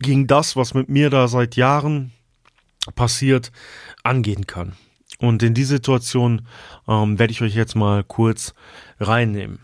gegen 0.00 0.26
das, 0.26 0.56
was 0.56 0.74
mit 0.74 0.88
mir 0.88 1.08
da 1.08 1.28
seit 1.28 1.56
Jahren 1.56 2.12
passiert, 2.94 3.52
angehen 4.02 4.46
kann. 4.46 4.74
Und 5.22 5.40
in 5.44 5.54
die 5.54 5.62
Situation 5.62 6.42
ähm, 6.88 7.16
werde 7.16 7.30
ich 7.30 7.42
euch 7.42 7.54
jetzt 7.54 7.76
mal 7.76 8.02
kurz 8.02 8.54
reinnehmen. 8.98 9.60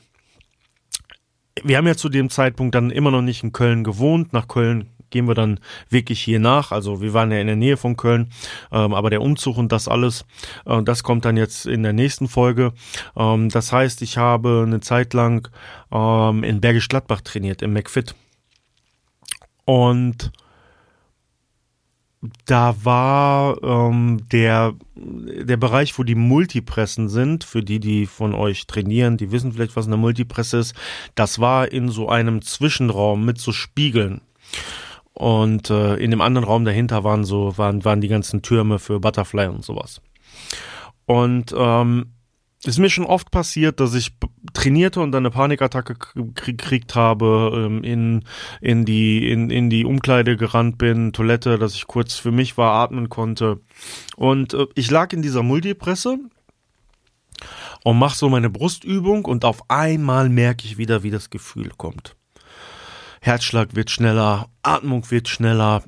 Wir 1.65 1.77
haben 1.77 1.87
ja 1.89 1.97
zu 1.97 2.09
dem 2.09 2.31
Zeitpunkt 2.31 2.77
dann 2.77 2.91
immer 2.91 3.11
noch 3.11 3.23
nicht 3.23 3.43
in 3.43 3.51
Köln 3.51 3.83
gewohnt. 3.83 4.33
Nach 4.33 4.47
Köln 4.47 4.91
gehen 5.11 5.27
wir 5.27 5.35
dann 5.35 5.59
wirklich 5.91 6.21
hier 6.21 6.39
nach. 6.39 6.71
Also 6.71 7.01
wir 7.01 7.13
waren 7.13 7.33
ja 7.33 7.41
in 7.41 7.49
der 7.49 7.57
Nähe 7.57 7.77
von 7.77 7.97
Köln, 7.97 8.31
ähm, 8.71 8.95
aber 8.95 9.11
der 9.11 9.21
Umzug 9.21 9.59
und 9.59 9.73
das 9.73 9.89
alles, 9.89 10.25
äh, 10.65 10.81
das 10.85 11.03
kommt 11.03 11.25
dann 11.25 11.37
jetzt 11.37 11.67
in 11.67 11.83
der 11.83 11.93
nächsten 11.93 12.29
Folge. 12.29 12.73
Ähm, 13.17 13.49
das 13.49 13.73
heißt, 13.73 14.01
ich 14.03 14.17
habe 14.17 14.63
eine 14.65 14.79
Zeit 14.79 15.13
lang 15.13 15.49
ähm, 15.91 16.45
in 16.45 16.61
Bergisch 16.61 16.87
Gladbach 16.87 17.23
trainiert, 17.23 17.63
im 17.63 17.73
McFit. 17.73 18.15
Und 19.65 20.31
da 22.47 22.75
war 22.83 23.63
ähm, 23.63 24.29
der, 24.33 24.75
der 24.97 25.57
Bereich, 25.57 25.99
wo 25.99 26.03
die 26.03 26.17
Multipressen 26.17 27.09
sind, 27.09 27.45
für 27.45 27.63
die, 27.63 27.79
die 27.79 28.07
von 28.07 28.35
euch 28.35 28.67
trainieren, 28.67 29.17
die 29.17 29.31
wissen 29.31 29.53
vielleicht, 29.53 29.77
was 29.77 29.87
eine 29.87 29.97
Multipresse 29.97 30.59
ist, 30.59 30.75
das 31.15 31.39
war 31.39 31.71
in 31.71 31.89
so 31.89 32.09
einem 32.09 32.43
Zwischenraum 32.43 33.25
mit 33.25 33.39
so 33.39 33.53
Spiegeln. 33.53 34.21
Und 35.13 35.71
äh, 35.71 35.97
in 35.97 36.11
dem 36.11 36.21
anderen 36.21 36.47
Raum 36.47 36.65
dahinter 36.65 37.05
waren 37.05 37.25
so, 37.25 37.57
waren, 37.59 37.85
waren 37.85 38.01
die 38.01 38.09
ganzen 38.09 38.43
Türme 38.43 38.79
für 38.79 39.01
Butterfly 39.01 39.47
und 39.47 39.65
sowas. 39.65 40.01
Und 41.07 41.55
ähm, 41.57 42.13
ist 42.65 42.79
mir 42.79 42.91
schon 42.91 43.07
oft 43.07 43.31
passiert, 43.31 43.79
dass 43.81 43.95
ich 43.95 44.17
trainierte 44.53 45.01
und 45.01 45.13
dann 45.13 45.23
eine 45.23 45.31
Panikattacke 45.31 45.97
gekriegt 46.35 46.95
habe, 46.97 47.53
ähm, 47.55 47.85
in, 47.85 48.25
in, 48.61 48.85
die, 48.85 49.31
in, 49.31 49.51
in 49.51 49.71
die 49.71 49.85
Umkleide 49.85 50.37
gerannt 50.37 50.77
bin, 50.79 51.13
Toilette, 51.13 51.59
dass 51.59 51.75
ich 51.75 51.87
kurz 51.87 52.15
für 52.15 52.33
mich 52.33 52.57
war, 52.57 52.73
atmen 52.83 53.09
konnte. 53.09 53.61
Und 54.17 54.55
äh, 54.55 54.67
ich 54.75 54.91
lag 54.91 55.13
in 55.13 55.23
dieser 55.23 55.43
Multipresse 55.45 56.19
und 57.85 57.99
mach 57.99 58.15
so 58.15 58.29
meine 58.29 58.51
Brustübung 58.51 59.25
und 59.25 59.45
auf 59.45 59.71
einmal 59.71 60.29
merke 60.29 60.67
ich 60.67 60.79
wieder, 60.79 61.05
wie 61.05 61.11
das 61.11 61.31
Gefühl 61.31 61.71
kommt. 61.77 62.17
Herzschlag 63.21 63.77
wird 63.77 63.91
schneller, 63.91 64.49
Atmung 64.63 65.11
wird 65.11 65.29
schneller, 65.29 65.85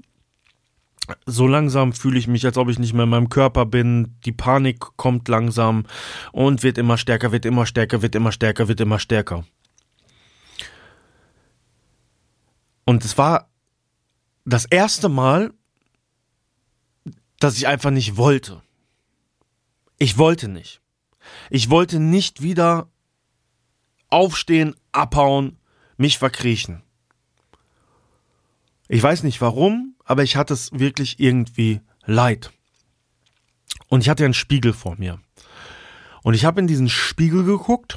so 1.27 1.47
langsam 1.47 1.93
fühle 1.93 2.19
ich 2.19 2.27
mich, 2.27 2.45
als 2.45 2.57
ob 2.57 2.69
ich 2.69 2.79
nicht 2.79 2.93
mehr 2.93 3.05
in 3.05 3.11
meinem 3.11 3.29
Körper 3.29 3.67
bin. 3.67 4.17
Die 4.25 4.33
Panik 4.33 4.81
kommt 4.97 5.29
langsam 5.29 5.85
und 6.33 6.63
wird 6.63 6.79
immer 6.79 6.99
stärker, 6.99 7.33
wird 7.33 7.45
immer 7.45 7.67
stärker, 7.67 8.03
wird 8.03 8.15
immer 8.15 8.33
stärker, 8.33 8.69
wird 8.69 8.81
immer 8.81 8.99
stärker. 8.99 9.45
Und 12.85 13.05
es 13.05 13.17
war 13.19 13.49
das 14.45 14.65
erste 14.65 15.09
Mal, 15.09 15.53
dass 17.39 17.57
ich 17.57 17.67
einfach 17.67 17.91
nicht 17.91 18.17
wollte. 18.17 18.63
Ich 19.99 20.19
wollte 20.19 20.49
nicht. 20.49 20.81
Ich 21.51 21.71
wollte 21.71 22.01
nicht 22.01 22.43
wieder 22.43 22.89
aufstehen, 24.09 24.75
abhauen, 24.93 25.59
mich 25.97 26.19
verkriechen. 26.19 26.83
Ich 28.89 29.03
weiß 29.03 29.23
nicht 29.23 29.41
warum, 29.41 29.95
aber 30.11 30.25
ich 30.25 30.35
hatte 30.35 30.55
es 30.55 30.73
wirklich 30.73 31.21
irgendwie 31.21 31.83
leid. 32.05 32.51
Und 33.87 34.01
ich 34.01 34.09
hatte 34.09 34.25
einen 34.25 34.35
Spiegel 34.35 34.73
vor 34.73 34.97
mir. 34.99 35.21
Und 36.25 36.35
ich 36.35 36.45
habe 36.45 36.59
in 36.61 36.67
diesen 36.67 36.89
Spiegel 36.89 37.45
geguckt, 37.45 37.97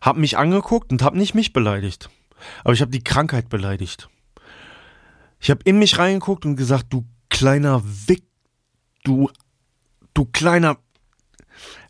habe 0.00 0.18
mich 0.18 0.36
angeguckt 0.36 0.90
und 0.90 1.00
habe 1.00 1.16
nicht 1.16 1.32
mich 1.32 1.52
beleidigt, 1.52 2.10
aber 2.64 2.72
ich 2.72 2.80
habe 2.80 2.90
die 2.90 3.04
Krankheit 3.04 3.48
beleidigt. 3.48 4.08
Ich 5.38 5.48
habe 5.48 5.60
in 5.64 5.78
mich 5.78 5.96
reingeguckt 5.96 6.44
und 6.44 6.56
gesagt, 6.56 6.86
du 6.92 7.06
kleiner 7.28 7.80
Wick, 8.08 8.24
du, 9.04 9.30
du 10.12 10.24
kleiner 10.24 10.78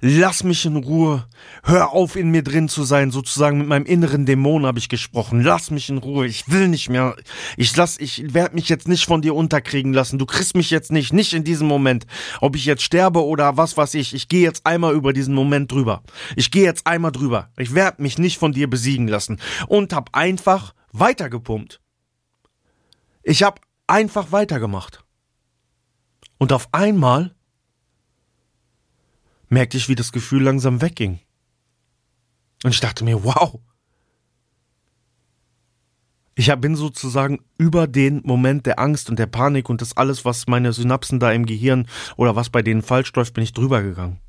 Lass 0.01 0.45
mich 0.45 0.67
in 0.67 0.77
Ruhe. 0.77 1.27
Hör 1.63 1.93
auf, 1.93 2.17
in 2.17 2.31
mir 2.31 2.43
drin 2.43 2.69
zu 2.69 2.85
sein. 2.85 3.11
Sozusagen 3.11 3.59
mit 3.59 3.69
meinem 3.69 3.87
inneren 3.87 4.27
Dämon 4.27 4.67
habe 4.67 4.79
ich 4.79 4.89
gesprochen. 4.89 5.41
Lass 5.41 5.71
mich 5.71 5.89
in 5.89 5.99
Ruhe. 5.99 6.27
Ich 6.27 6.51
will 6.51 6.69
nicht 6.69 6.91
mehr. 6.91 7.17
Ich 7.57 7.75
lass, 7.77 7.99
ich 7.99 8.35
werde 8.35 8.55
mich 8.55 8.69
jetzt 8.69 8.87
nicht 8.87 9.07
von 9.07 9.23
dir 9.23 9.35
unterkriegen 9.35 9.93
lassen. 9.93 10.19
Du 10.19 10.27
kriegst 10.27 10.57
mich 10.57 10.71
jetzt 10.71 10.93
nicht, 10.93 11.13
nicht 11.13 11.33
in 11.33 11.45
diesem 11.45 11.67
Moment. 11.67 12.07
Ob 12.41 12.57
ich 12.57 12.67
jetzt 12.67 12.83
sterbe 12.83 13.25
oder 13.25 13.57
was 13.57 13.77
weiß 13.77 13.95
ich. 13.95 14.15
Ich 14.15 14.29
gehe 14.29 14.43
jetzt 14.43 14.67
einmal 14.67 14.95
über 14.95 15.13
diesen 15.13 15.35
Moment 15.35 15.73
drüber. 15.73 16.03
Ich 16.37 16.51
gehe 16.51 16.65
jetzt 16.65 16.87
einmal 16.87 17.13
drüber. 17.13 17.51
Ich 17.57 17.75
werde 17.75 18.03
mich 18.03 18.19
nicht 18.19 18.39
von 18.39 18.53
dir 18.53 18.69
besiegen 18.69 19.09
lassen. 19.09 19.41
Und 19.69 19.95
hab 19.95 20.15
einfach 20.15 20.75
weitergepumpt. 20.93 21.81
Ich 23.23 23.43
hab 23.43 23.61
einfach 23.87 24.33
weitergemacht. 24.33 25.03
Und 26.39 26.53
auf 26.53 26.69
einmal 26.73 27.35
merkte 29.55 29.79
ich, 29.79 29.89
wie 29.89 29.95
das 29.95 30.13
Gefühl 30.13 30.43
langsam 30.43 30.83
wegging. 30.83 31.21
Und 32.65 32.75
ich 32.75 32.81
dachte 32.81 33.05
mir, 33.05 33.25
wow. 33.25 33.61
Ich 36.35 36.53
bin 36.57 36.75
sozusagen 36.75 37.39
über 37.57 37.87
den 37.87 38.21
Moment 38.25 38.67
der 38.67 38.79
Angst 38.81 39.09
und 39.09 39.19
der 39.19 39.27
Panik 39.27 39.71
und 39.71 39.81
das 39.81 39.97
alles, 39.97 40.25
was 40.25 40.49
meine 40.49 40.73
Synapsen 40.73 41.21
da 41.21 41.33
im 41.33 41.47
Gehirn 41.47 41.87
oder 42.17 42.35
was 42.35 42.51
bei 42.51 42.63
denen 42.63 42.83
falsch 42.83 43.13
läuft, 43.15 43.35
bin 43.35 43.45
ich 43.45 43.53
drüber 43.53 43.83
gegangen. 43.83 44.21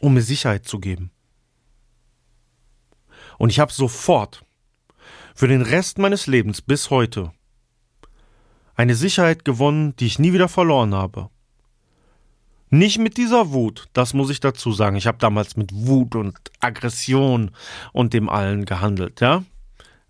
Um 0.00 0.14
mir 0.14 0.22
Sicherheit 0.22 0.66
zu 0.66 0.80
geben. 0.80 1.12
Und 3.38 3.50
ich 3.50 3.60
habe 3.60 3.72
sofort 3.72 4.44
für 5.34 5.48
den 5.48 5.62
Rest 5.62 5.98
meines 5.98 6.26
Lebens 6.26 6.60
bis 6.60 6.90
heute 6.90 7.32
eine 8.74 8.96
Sicherheit 8.96 9.44
gewonnen, 9.44 9.94
die 9.96 10.06
ich 10.06 10.18
nie 10.18 10.32
wieder 10.32 10.48
verloren 10.48 10.94
habe. 10.94 11.30
Nicht 12.74 12.98
mit 12.98 13.18
dieser 13.18 13.52
Wut, 13.52 13.90
das 13.92 14.14
muss 14.14 14.30
ich 14.30 14.40
dazu 14.40 14.72
sagen. 14.72 14.96
Ich 14.96 15.06
habe 15.06 15.18
damals 15.18 15.58
mit 15.58 15.74
Wut 15.74 16.14
und 16.14 16.38
Aggression 16.60 17.50
und 17.92 18.14
dem 18.14 18.30
allen 18.30 18.64
gehandelt, 18.64 19.20
ja? 19.20 19.44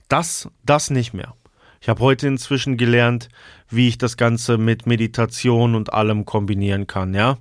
Das, 0.06 0.48
das 0.64 0.88
nicht 0.88 1.12
mehr. 1.12 1.34
Ich 1.80 1.88
habe 1.88 2.00
heute 2.00 2.28
inzwischen 2.28 2.76
gelernt, 2.76 3.30
wie 3.68 3.88
ich 3.88 3.98
das 3.98 4.16
Ganze 4.16 4.58
mit 4.58 4.86
Meditation 4.86 5.74
und 5.74 5.92
allem 5.92 6.24
kombinieren 6.24 6.86
kann, 6.86 7.14
ja? 7.14 7.38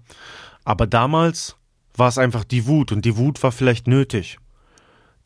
Aber 0.64 0.88
damals 0.88 1.56
war 1.96 2.08
es 2.08 2.18
einfach 2.18 2.44
die 2.44 2.66
Wut 2.66 2.92
und 2.92 3.06
die 3.06 3.16
Wut 3.16 3.44
war 3.44 3.52
vielleicht 3.52 3.86
nötig. 3.86 4.40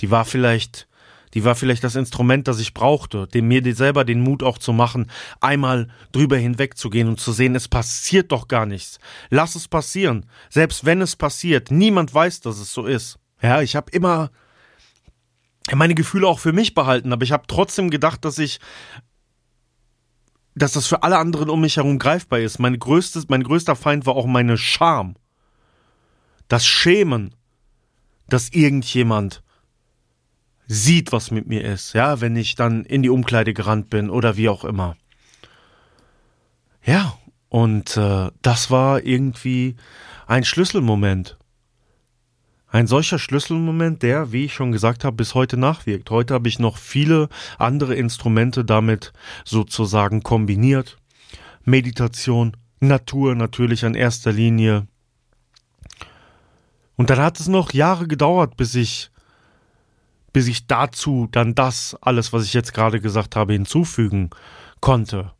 Die 0.01 0.11
war 0.11 0.25
vielleicht 0.25 0.89
die 1.35 1.43
war 1.43 1.53
vielleicht 1.53 1.83
das 1.83 1.95
Instrument, 1.95 2.47
das 2.47 2.59
ich 2.59 2.73
brauchte, 2.73 3.27
dem 3.27 3.49
mir 3.49 3.75
selber 3.75 4.05
den 4.05 4.21
Mut 4.21 4.41
auch 4.41 4.57
zu 4.57 4.71
machen, 4.71 5.11
einmal 5.41 5.89
drüber 6.13 6.37
hinwegzugehen 6.37 7.09
und 7.09 7.19
zu 7.19 7.33
sehen, 7.33 7.55
es 7.55 7.67
passiert 7.67 8.31
doch 8.31 8.47
gar 8.47 8.65
nichts. 8.65 8.99
Lass 9.29 9.55
es 9.55 9.67
passieren. 9.67 10.25
Selbst 10.49 10.85
wenn 10.85 11.01
es 11.01 11.17
passiert, 11.17 11.71
niemand 11.71 12.13
weiß, 12.13 12.39
dass 12.39 12.57
es 12.57 12.73
so 12.73 12.85
ist. 12.85 13.19
Ja, 13.41 13.61
ich 13.61 13.75
habe 13.75 13.91
immer 13.91 14.31
meine 15.73 15.93
Gefühle 15.93 16.25
auch 16.27 16.39
für 16.39 16.53
mich 16.53 16.73
behalten, 16.73 17.11
aber 17.11 17.23
ich 17.23 17.33
habe 17.33 17.43
trotzdem 17.47 17.89
gedacht, 17.89 18.23
dass 18.23 18.39
ich 18.39 18.59
dass 20.57 20.71
das 20.71 20.87
für 20.87 21.03
alle 21.03 21.17
anderen 21.17 21.49
um 21.49 21.59
mich 21.59 21.75
herum 21.75 21.99
greifbar 21.99 22.39
ist. 22.39 22.59
Mein 22.59 22.79
größtes, 22.79 23.27
mein 23.27 23.43
größter 23.43 23.75
Feind 23.75 24.05
war 24.05 24.15
auch 24.15 24.25
meine 24.25 24.57
Scham. 24.57 25.15
Das 26.47 26.65
Schämen, 26.65 27.35
dass 28.29 28.47
irgendjemand 28.53 29.43
sieht, 30.67 31.11
was 31.11 31.31
mit 31.31 31.47
mir 31.47 31.63
ist, 31.63 31.93
ja, 31.93 32.21
wenn 32.21 32.35
ich 32.35 32.55
dann 32.55 32.85
in 32.85 33.03
die 33.03 33.09
Umkleide 33.09 33.53
gerannt 33.53 33.89
bin 33.89 34.09
oder 34.09 34.37
wie 34.37 34.49
auch 34.49 34.65
immer. 34.65 34.95
Ja, 36.83 37.17
und 37.49 37.97
äh, 37.97 38.29
das 38.41 38.71
war 38.71 39.03
irgendwie 39.03 39.75
ein 40.27 40.43
Schlüsselmoment. 40.43 41.37
Ein 42.67 42.87
solcher 42.87 43.19
Schlüsselmoment, 43.19 44.03
der, 44.03 44.31
wie 44.31 44.45
ich 44.45 44.53
schon 44.53 44.71
gesagt 44.71 45.05
habe, 45.05 45.15
bis 45.15 45.33
heute 45.33 45.55
nachwirkt. 45.55 46.09
Heute 46.09 46.33
habe 46.33 46.49
ich 46.49 46.59
noch 46.59 46.77
viele 46.77 47.29
andere 47.57 47.95
Instrumente 47.95 48.65
damit 48.65 49.13
sozusagen 49.45 50.23
kombiniert. 50.23 50.97
Meditation, 51.63 52.57
Natur 52.81 53.35
natürlich 53.35 53.85
an 53.85 53.95
erster 53.95 54.31
Linie. 54.31 54.87
Und 56.97 57.09
dann 57.09 57.19
hat 57.19 57.39
es 57.39 57.47
noch 57.47 57.71
Jahre 57.71 58.07
gedauert, 58.07 58.57
bis 58.57 58.75
ich 58.75 59.09
bis 60.35 60.49
ich 60.49 60.67
dazu 60.67 61.29
dann 61.31 61.55
das 61.55 61.95
alles, 62.01 62.33
was 62.33 62.43
ich 62.43 62.53
jetzt 62.53 62.73
gerade 62.73 62.99
gesagt 62.99 63.37
habe, 63.37 63.53
hinzufügen 63.53 64.31
konnte. 64.81 65.31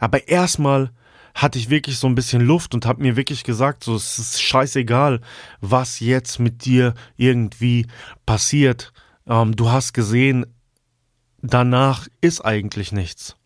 Aber 0.00 0.26
erstmal 0.26 0.90
hatte 1.36 1.56
ich 1.56 1.70
wirklich 1.70 1.98
so 1.98 2.08
ein 2.08 2.16
bisschen 2.16 2.40
Luft 2.42 2.74
und 2.74 2.84
habe 2.84 3.00
mir 3.00 3.14
wirklich 3.14 3.44
gesagt, 3.44 3.84
so 3.84 3.94
es 3.94 4.18
ist 4.18 4.42
scheißegal, 4.42 5.20
was 5.60 6.00
jetzt 6.00 6.40
mit 6.40 6.64
dir 6.64 6.94
irgendwie 7.16 7.86
passiert. 8.26 8.92
Ähm, 9.24 9.54
du 9.54 9.70
hast 9.70 9.92
gesehen, 9.92 10.46
danach 11.40 12.08
ist 12.20 12.44
eigentlich 12.44 12.90
nichts. 12.90 13.36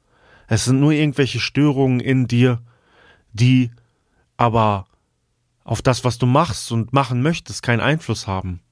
Es 0.47 0.65
sind 0.65 0.81
nur 0.81 0.93
irgendwelche 0.93 1.39
Störungen 1.39 2.01
in 2.01 2.29
dir, 2.29 2.63
die 3.35 3.73
aber 4.39 4.87
auf 5.65 5.83
das, 5.83 6.03
was 6.03 6.17
du 6.17 6.25
machst 6.25 6.73
und 6.73 6.95
machen 6.95 7.21
möchtest, 7.21 7.63
keinen 7.63 7.81
Einfluss 7.81 8.27
haben. 8.27 8.63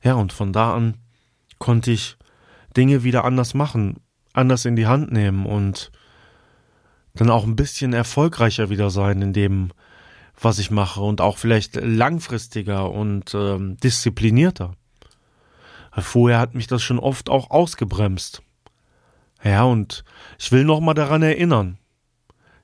Ja, 0.00 0.14
und 0.14 0.32
von 0.32 0.52
da 0.52 0.72
an 0.72 0.98
konnte 1.58 1.90
ich 1.90 2.16
Dinge 2.76 3.02
wieder 3.02 3.24
anders 3.24 3.54
machen, 3.54 4.00
anders 4.32 4.64
in 4.64 4.76
die 4.76 4.86
Hand 4.86 5.12
nehmen 5.12 5.46
und 5.46 5.90
dann 7.14 7.30
auch 7.30 7.44
ein 7.44 7.56
bisschen 7.56 7.92
erfolgreicher 7.92 8.70
wieder 8.70 8.90
sein 8.90 9.22
in 9.22 9.32
dem, 9.32 9.70
was 10.38 10.58
ich 10.58 10.70
mache 10.70 11.00
und 11.00 11.20
auch 11.20 11.38
vielleicht 11.38 11.76
langfristiger 11.76 12.90
und 12.90 13.34
ähm, 13.34 13.76
disziplinierter. 13.78 14.74
Vorher 15.92 16.38
hat 16.38 16.54
mich 16.54 16.66
das 16.66 16.82
schon 16.82 16.98
oft 16.98 17.30
auch 17.30 17.50
ausgebremst. 17.50 18.42
Ja, 19.42 19.64
und 19.64 20.04
ich 20.38 20.52
will 20.52 20.64
noch 20.64 20.80
mal 20.80 20.92
daran 20.92 21.22
erinnern. 21.22 21.78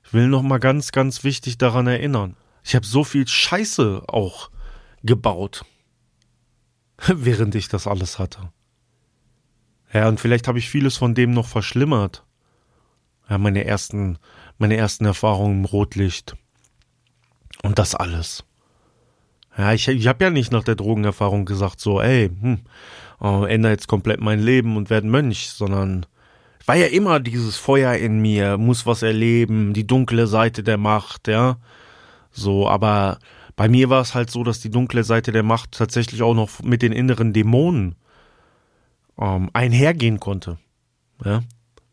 Ich 0.03 0.13
will 0.13 0.27
noch 0.27 0.43
mal 0.43 0.59
ganz, 0.59 0.91
ganz 0.91 1.23
wichtig 1.23 1.57
daran 1.57 1.87
erinnern. 1.87 2.35
Ich 2.63 2.75
habe 2.75 2.85
so 2.85 3.03
viel 3.03 3.27
Scheiße 3.27 4.03
auch 4.07 4.51
gebaut, 5.01 5.65
während 7.07 7.55
ich 7.55 7.67
das 7.67 7.87
alles 7.87 8.19
hatte. 8.19 8.51
Ja, 9.93 10.07
und 10.07 10.19
vielleicht 10.19 10.47
habe 10.47 10.57
ich 10.57 10.69
vieles 10.69 10.97
von 10.97 11.13
dem 11.13 11.31
noch 11.31 11.47
verschlimmert. 11.47 12.25
Ja, 13.29 13.37
meine 13.37 13.65
ersten, 13.65 14.17
meine 14.57 14.75
ersten 14.75 15.05
Erfahrungen 15.05 15.59
im 15.59 15.65
Rotlicht. 15.65 16.35
Und 17.61 17.79
das 17.79 17.95
alles. 17.95 18.43
Ja, 19.57 19.71
ich, 19.71 19.87
ich 19.87 20.07
habe 20.07 20.23
ja 20.23 20.29
nicht 20.31 20.51
nach 20.51 20.63
der 20.63 20.75
Drogenerfahrung 20.75 21.45
gesagt, 21.45 21.79
so, 21.79 22.01
ey, 22.01 22.29
hm, 22.29 22.61
äh, 23.21 23.53
ändere 23.53 23.71
jetzt 23.71 23.87
komplett 23.87 24.19
mein 24.19 24.39
Leben 24.39 24.75
und 24.77 24.89
werde 24.89 25.07
Mönch, 25.07 25.49
sondern 25.49 26.07
war 26.65 26.75
ja 26.75 26.87
immer 26.87 27.19
dieses 27.19 27.57
Feuer 27.57 27.93
in 27.93 28.19
mir, 28.19 28.57
muss 28.57 28.85
was 28.87 29.03
erleben, 29.03 29.73
die 29.73 29.85
dunkle 29.85 30.25
Seite 30.27 30.63
der 30.63 30.77
Macht, 30.77 31.27
ja. 31.27 31.57
So, 32.31 32.67
aber 32.67 33.19
bei 33.55 33.69
mir 33.69 33.91
war 33.91 34.01
es 34.01 34.15
halt 34.15 34.31
so, 34.31 34.43
dass 34.43 34.59
die 34.59 34.71
dunkle 34.71 35.03
Seite 35.03 35.31
der 35.31 35.43
Macht 35.43 35.73
tatsächlich 35.73 36.23
auch 36.23 36.33
noch 36.33 36.63
mit 36.63 36.81
den 36.81 36.91
inneren 36.91 37.31
Dämonen 37.31 37.95
ähm, 39.19 39.49
einhergehen 39.53 40.19
konnte. 40.19 40.57
Ja? 41.23 41.41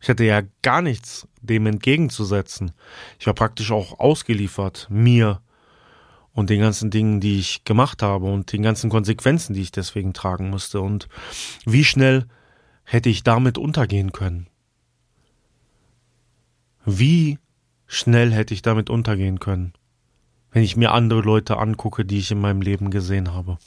Ich 0.00 0.08
hatte 0.08 0.24
ja 0.24 0.42
gar 0.62 0.82
nichts 0.82 1.28
dem 1.42 1.66
entgegenzusetzen. 1.66 2.72
Ich 3.18 3.26
war 3.26 3.34
praktisch 3.34 3.70
auch 3.70 3.98
ausgeliefert, 3.98 4.86
mir 4.90 5.40
und 6.32 6.50
den 6.50 6.60
ganzen 6.60 6.90
Dingen, 6.90 7.20
die 7.20 7.38
ich 7.38 7.64
gemacht 7.64 8.02
habe 8.02 8.26
und 8.26 8.52
den 8.52 8.62
ganzen 8.62 8.88
Konsequenzen, 8.88 9.54
die 9.54 9.62
ich 9.62 9.72
deswegen 9.72 10.12
tragen 10.12 10.50
musste. 10.50 10.80
Und 10.80 11.08
wie 11.64 11.84
schnell 11.84 12.26
hätte 12.84 13.08
ich 13.08 13.22
damit 13.22 13.58
untergehen 13.58 14.12
können? 14.12 14.46
Wie 16.84 17.38
schnell 17.86 18.32
hätte 18.32 18.54
ich 18.54 18.62
damit 18.62 18.88
untergehen 18.88 19.38
können, 19.38 19.74
wenn 20.50 20.62
ich 20.62 20.76
mir 20.76 20.92
andere 20.92 21.20
Leute 21.20 21.58
angucke, 21.58 22.04
die 22.04 22.18
ich 22.18 22.30
in 22.30 22.40
meinem 22.40 22.62
Leben 22.62 22.90
gesehen 22.90 23.34
habe? 23.34 23.58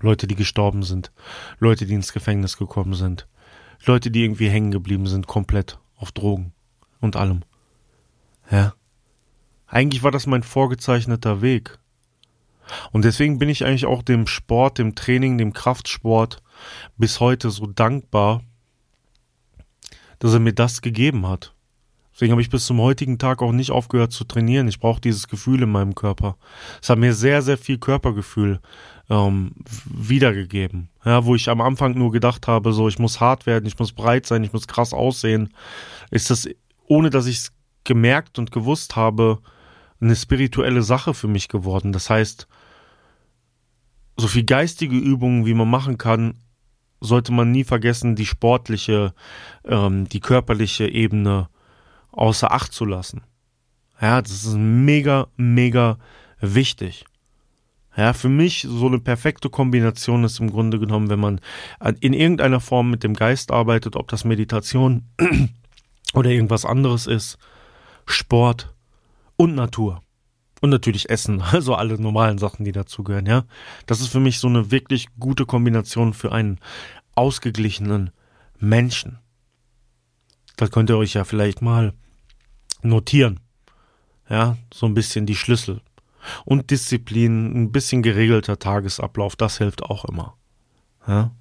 Leute, 0.00 0.26
die 0.26 0.34
gestorben 0.34 0.82
sind, 0.82 1.12
Leute, 1.58 1.86
die 1.86 1.94
ins 1.94 2.12
Gefängnis 2.12 2.56
gekommen 2.56 2.94
sind, 2.94 3.26
Leute, 3.84 4.10
die 4.10 4.24
irgendwie 4.24 4.48
hängen 4.48 4.70
geblieben 4.70 5.06
sind, 5.06 5.26
komplett 5.26 5.78
auf 5.96 6.12
Drogen 6.12 6.52
und 7.00 7.16
allem. 7.16 7.42
Ja. 8.50 8.74
Eigentlich 9.66 10.02
war 10.02 10.10
das 10.10 10.26
mein 10.26 10.42
vorgezeichneter 10.42 11.40
Weg. 11.40 11.78
Und 12.92 13.04
deswegen 13.04 13.38
bin 13.38 13.48
ich 13.48 13.64
eigentlich 13.64 13.86
auch 13.86 14.02
dem 14.02 14.26
Sport, 14.26 14.78
dem 14.78 14.94
Training, 14.94 15.38
dem 15.38 15.52
Kraftsport 15.52 16.42
bis 16.96 17.20
heute 17.20 17.50
so 17.50 17.66
dankbar, 17.66 18.42
dass 20.18 20.34
er 20.34 20.40
mir 20.40 20.52
das 20.52 20.82
gegeben 20.82 21.26
hat. 21.26 21.54
Deswegen 22.14 22.32
habe 22.32 22.42
ich 22.42 22.50
bis 22.50 22.66
zum 22.66 22.80
heutigen 22.80 23.18
Tag 23.18 23.42
auch 23.42 23.52
nicht 23.52 23.70
aufgehört 23.70 24.12
zu 24.12 24.24
trainieren. 24.24 24.68
Ich 24.68 24.78
brauche 24.78 25.00
dieses 25.00 25.28
Gefühl 25.28 25.62
in 25.62 25.70
meinem 25.70 25.94
Körper. 25.94 26.36
Es 26.80 26.90
hat 26.90 26.98
mir 26.98 27.14
sehr, 27.14 27.40
sehr 27.42 27.56
viel 27.56 27.78
Körpergefühl 27.78 28.60
ähm, 29.12 29.52
wiedergegeben. 29.84 30.88
Ja, 31.04 31.26
wo 31.26 31.34
ich 31.34 31.50
am 31.50 31.60
Anfang 31.60 31.92
nur 31.92 32.12
gedacht 32.12 32.48
habe, 32.48 32.72
so 32.72 32.88
ich 32.88 32.98
muss 32.98 33.20
hart 33.20 33.44
werden, 33.44 33.66
ich 33.66 33.78
muss 33.78 33.92
breit 33.92 34.24
sein, 34.24 34.42
ich 34.42 34.54
muss 34.54 34.66
krass 34.66 34.94
aussehen, 34.94 35.52
ist 36.10 36.30
das, 36.30 36.48
ohne 36.86 37.10
dass 37.10 37.26
ich 37.26 37.36
es 37.36 37.52
gemerkt 37.84 38.38
und 38.38 38.52
gewusst 38.52 38.96
habe, 38.96 39.40
eine 40.00 40.16
spirituelle 40.16 40.82
Sache 40.82 41.12
für 41.12 41.28
mich 41.28 41.48
geworden. 41.48 41.92
Das 41.92 42.08
heißt, 42.08 42.48
so 44.16 44.28
viel 44.28 44.44
geistige 44.44 44.96
Übungen, 44.96 45.44
wie 45.44 45.54
man 45.54 45.68
machen 45.68 45.98
kann, 45.98 46.34
sollte 47.00 47.32
man 47.32 47.50
nie 47.50 47.64
vergessen, 47.64 48.16
die 48.16 48.26
sportliche, 48.26 49.12
ähm, 49.66 50.08
die 50.08 50.20
körperliche 50.20 50.88
Ebene 50.88 51.48
außer 52.12 52.50
Acht 52.50 52.72
zu 52.72 52.86
lassen. 52.86 53.22
Ja, 54.00 54.22
das 54.22 54.32
ist 54.32 54.54
mega, 54.56 55.28
mega 55.36 55.98
wichtig. 56.40 57.04
Ja, 57.96 58.14
für 58.14 58.30
mich 58.30 58.66
so 58.68 58.86
eine 58.86 58.98
perfekte 58.98 59.50
Kombination 59.50 60.24
ist 60.24 60.40
im 60.40 60.50
Grunde 60.50 60.78
genommen, 60.78 61.10
wenn 61.10 61.20
man 61.20 61.40
in 62.00 62.14
irgendeiner 62.14 62.60
Form 62.60 62.90
mit 62.90 63.02
dem 63.02 63.14
Geist 63.14 63.50
arbeitet, 63.50 63.96
ob 63.96 64.08
das 64.08 64.24
Meditation 64.24 65.04
oder 66.14 66.30
irgendwas 66.30 66.64
anderes 66.64 67.06
ist, 67.06 67.36
Sport 68.06 68.74
und 69.36 69.54
Natur. 69.54 70.00
Und 70.62 70.70
natürlich 70.70 71.10
Essen, 71.10 71.42
also 71.52 71.74
alle 71.74 72.00
normalen 72.00 72.38
Sachen, 72.38 72.64
die 72.64 72.72
dazugehören, 72.72 73.26
ja. 73.26 73.44
Das 73.86 74.00
ist 74.00 74.08
für 74.08 74.20
mich 74.20 74.38
so 74.38 74.48
eine 74.48 74.70
wirklich 74.70 75.08
gute 75.18 75.44
Kombination 75.44 76.14
für 76.14 76.32
einen 76.32 76.60
ausgeglichenen 77.14 78.10
Menschen. 78.58 79.18
Das 80.56 80.70
könnt 80.70 80.88
ihr 80.88 80.96
euch 80.96 81.14
ja 81.14 81.24
vielleicht 81.24 81.60
mal 81.60 81.92
notieren. 82.82 83.40
Ja, 84.30 84.56
so 84.72 84.86
ein 84.86 84.94
bisschen 84.94 85.26
die 85.26 85.34
Schlüssel. 85.34 85.82
Und 86.44 86.70
Disziplin, 86.70 87.64
ein 87.64 87.72
bisschen 87.72 88.02
geregelter 88.02 88.58
Tagesablauf, 88.58 89.36
das 89.36 89.58
hilft 89.58 89.82
auch 89.82 90.04
immer. 90.04 90.36
Ja? 91.06 91.32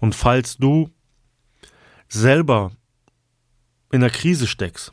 Und 0.00 0.14
falls 0.14 0.56
du 0.56 0.90
selber 2.08 2.72
in 3.90 4.00
der 4.00 4.10
Krise 4.10 4.46
steckst 4.46 4.92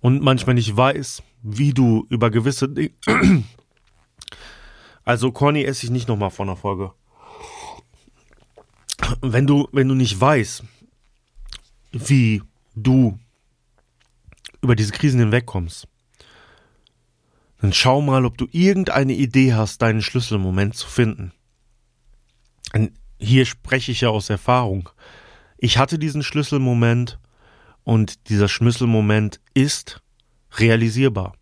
und 0.00 0.22
manchmal 0.22 0.54
nicht 0.54 0.76
weißt, 0.76 1.22
wie 1.42 1.72
du 1.72 2.06
über 2.10 2.30
gewisse 2.30 2.68
Dinge. 2.68 2.90
Also 5.04 5.30
Corny 5.30 5.62
esse 5.62 5.86
ich 5.86 5.92
nicht 5.92 6.08
nochmal 6.08 6.32
vor 6.32 6.46
einer 6.46 6.56
Folge. 6.56 6.92
Wenn 9.20 9.46
du, 9.46 9.68
wenn 9.70 9.86
du 9.86 9.94
nicht 9.94 10.20
weißt, 10.20 10.64
wie 11.92 12.42
du 12.74 13.16
über 14.62 14.74
diese 14.74 14.90
Krisen 14.90 15.20
hinwegkommst, 15.20 15.86
dann 17.66 17.72
schau 17.72 18.00
mal, 18.00 18.24
ob 18.24 18.38
du 18.38 18.46
irgendeine 18.52 19.12
Idee 19.12 19.54
hast, 19.54 19.82
deinen 19.82 20.00
Schlüsselmoment 20.00 20.76
zu 20.76 20.86
finden. 20.86 21.32
Und 22.72 22.92
hier 23.18 23.44
spreche 23.44 23.90
ich 23.90 24.02
ja 24.02 24.08
aus 24.08 24.30
Erfahrung. 24.30 24.88
Ich 25.58 25.76
hatte 25.76 25.98
diesen 25.98 26.22
Schlüsselmoment 26.22 27.18
und 27.82 28.28
dieser 28.28 28.46
Schlüsselmoment 28.46 29.40
ist 29.52 30.00
realisierbar. 30.52 31.34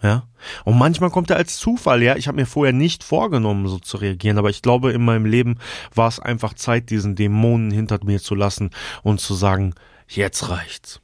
Ja? 0.00 0.28
Und 0.64 0.78
manchmal 0.78 1.10
kommt 1.10 1.30
er 1.30 1.38
als 1.38 1.56
Zufall, 1.56 2.04
ja. 2.04 2.14
Ich 2.14 2.28
habe 2.28 2.36
mir 2.36 2.46
vorher 2.46 2.72
nicht 2.72 3.02
vorgenommen, 3.02 3.66
so 3.66 3.80
zu 3.80 3.96
reagieren, 3.96 4.38
aber 4.38 4.50
ich 4.50 4.62
glaube, 4.62 4.92
in 4.92 5.04
meinem 5.04 5.26
Leben 5.26 5.58
war 5.92 6.06
es 6.06 6.20
einfach 6.20 6.54
Zeit, 6.54 6.88
diesen 6.88 7.16
Dämonen 7.16 7.72
hinter 7.72 7.98
mir 8.04 8.20
zu 8.20 8.36
lassen 8.36 8.70
und 9.02 9.20
zu 9.20 9.34
sagen, 9.34 9.74
jetzt 10.06 10.48
reicht's. 10.50 11.00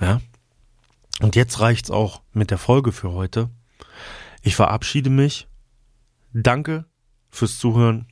Ja? 0.00 0.22
Und 1.20 1.36
jetzt 1.36 1.60
reicht's 1.60 1.90
auch 1.90 2.22
mit 2.32 2.50
der 2.50 2.58
Folge 2.58 2.92
für 2.92 3.12
heute. 3.12 3.50
Ich 4.42 4.56
verabschiede 4.56 5.10
mich. 5.10 5.48
Danke 6.32 6.84
fürs 7.30 7.58
Zuhören. 7.58 8.06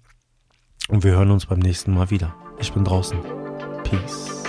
Und 0.88 1.04
wir 1.04 1.12
hören 1.12 1.30
uns 1.30 1.46
beim 1.46 1.58
nächsten 1.58 1.92
Mal 1.92 2.10
wieder. 2.10 2.34
Ich 2.58 2.72
bin 2.72 2.84
draußen. 2.84 3.18
Peace. 3.84 4.43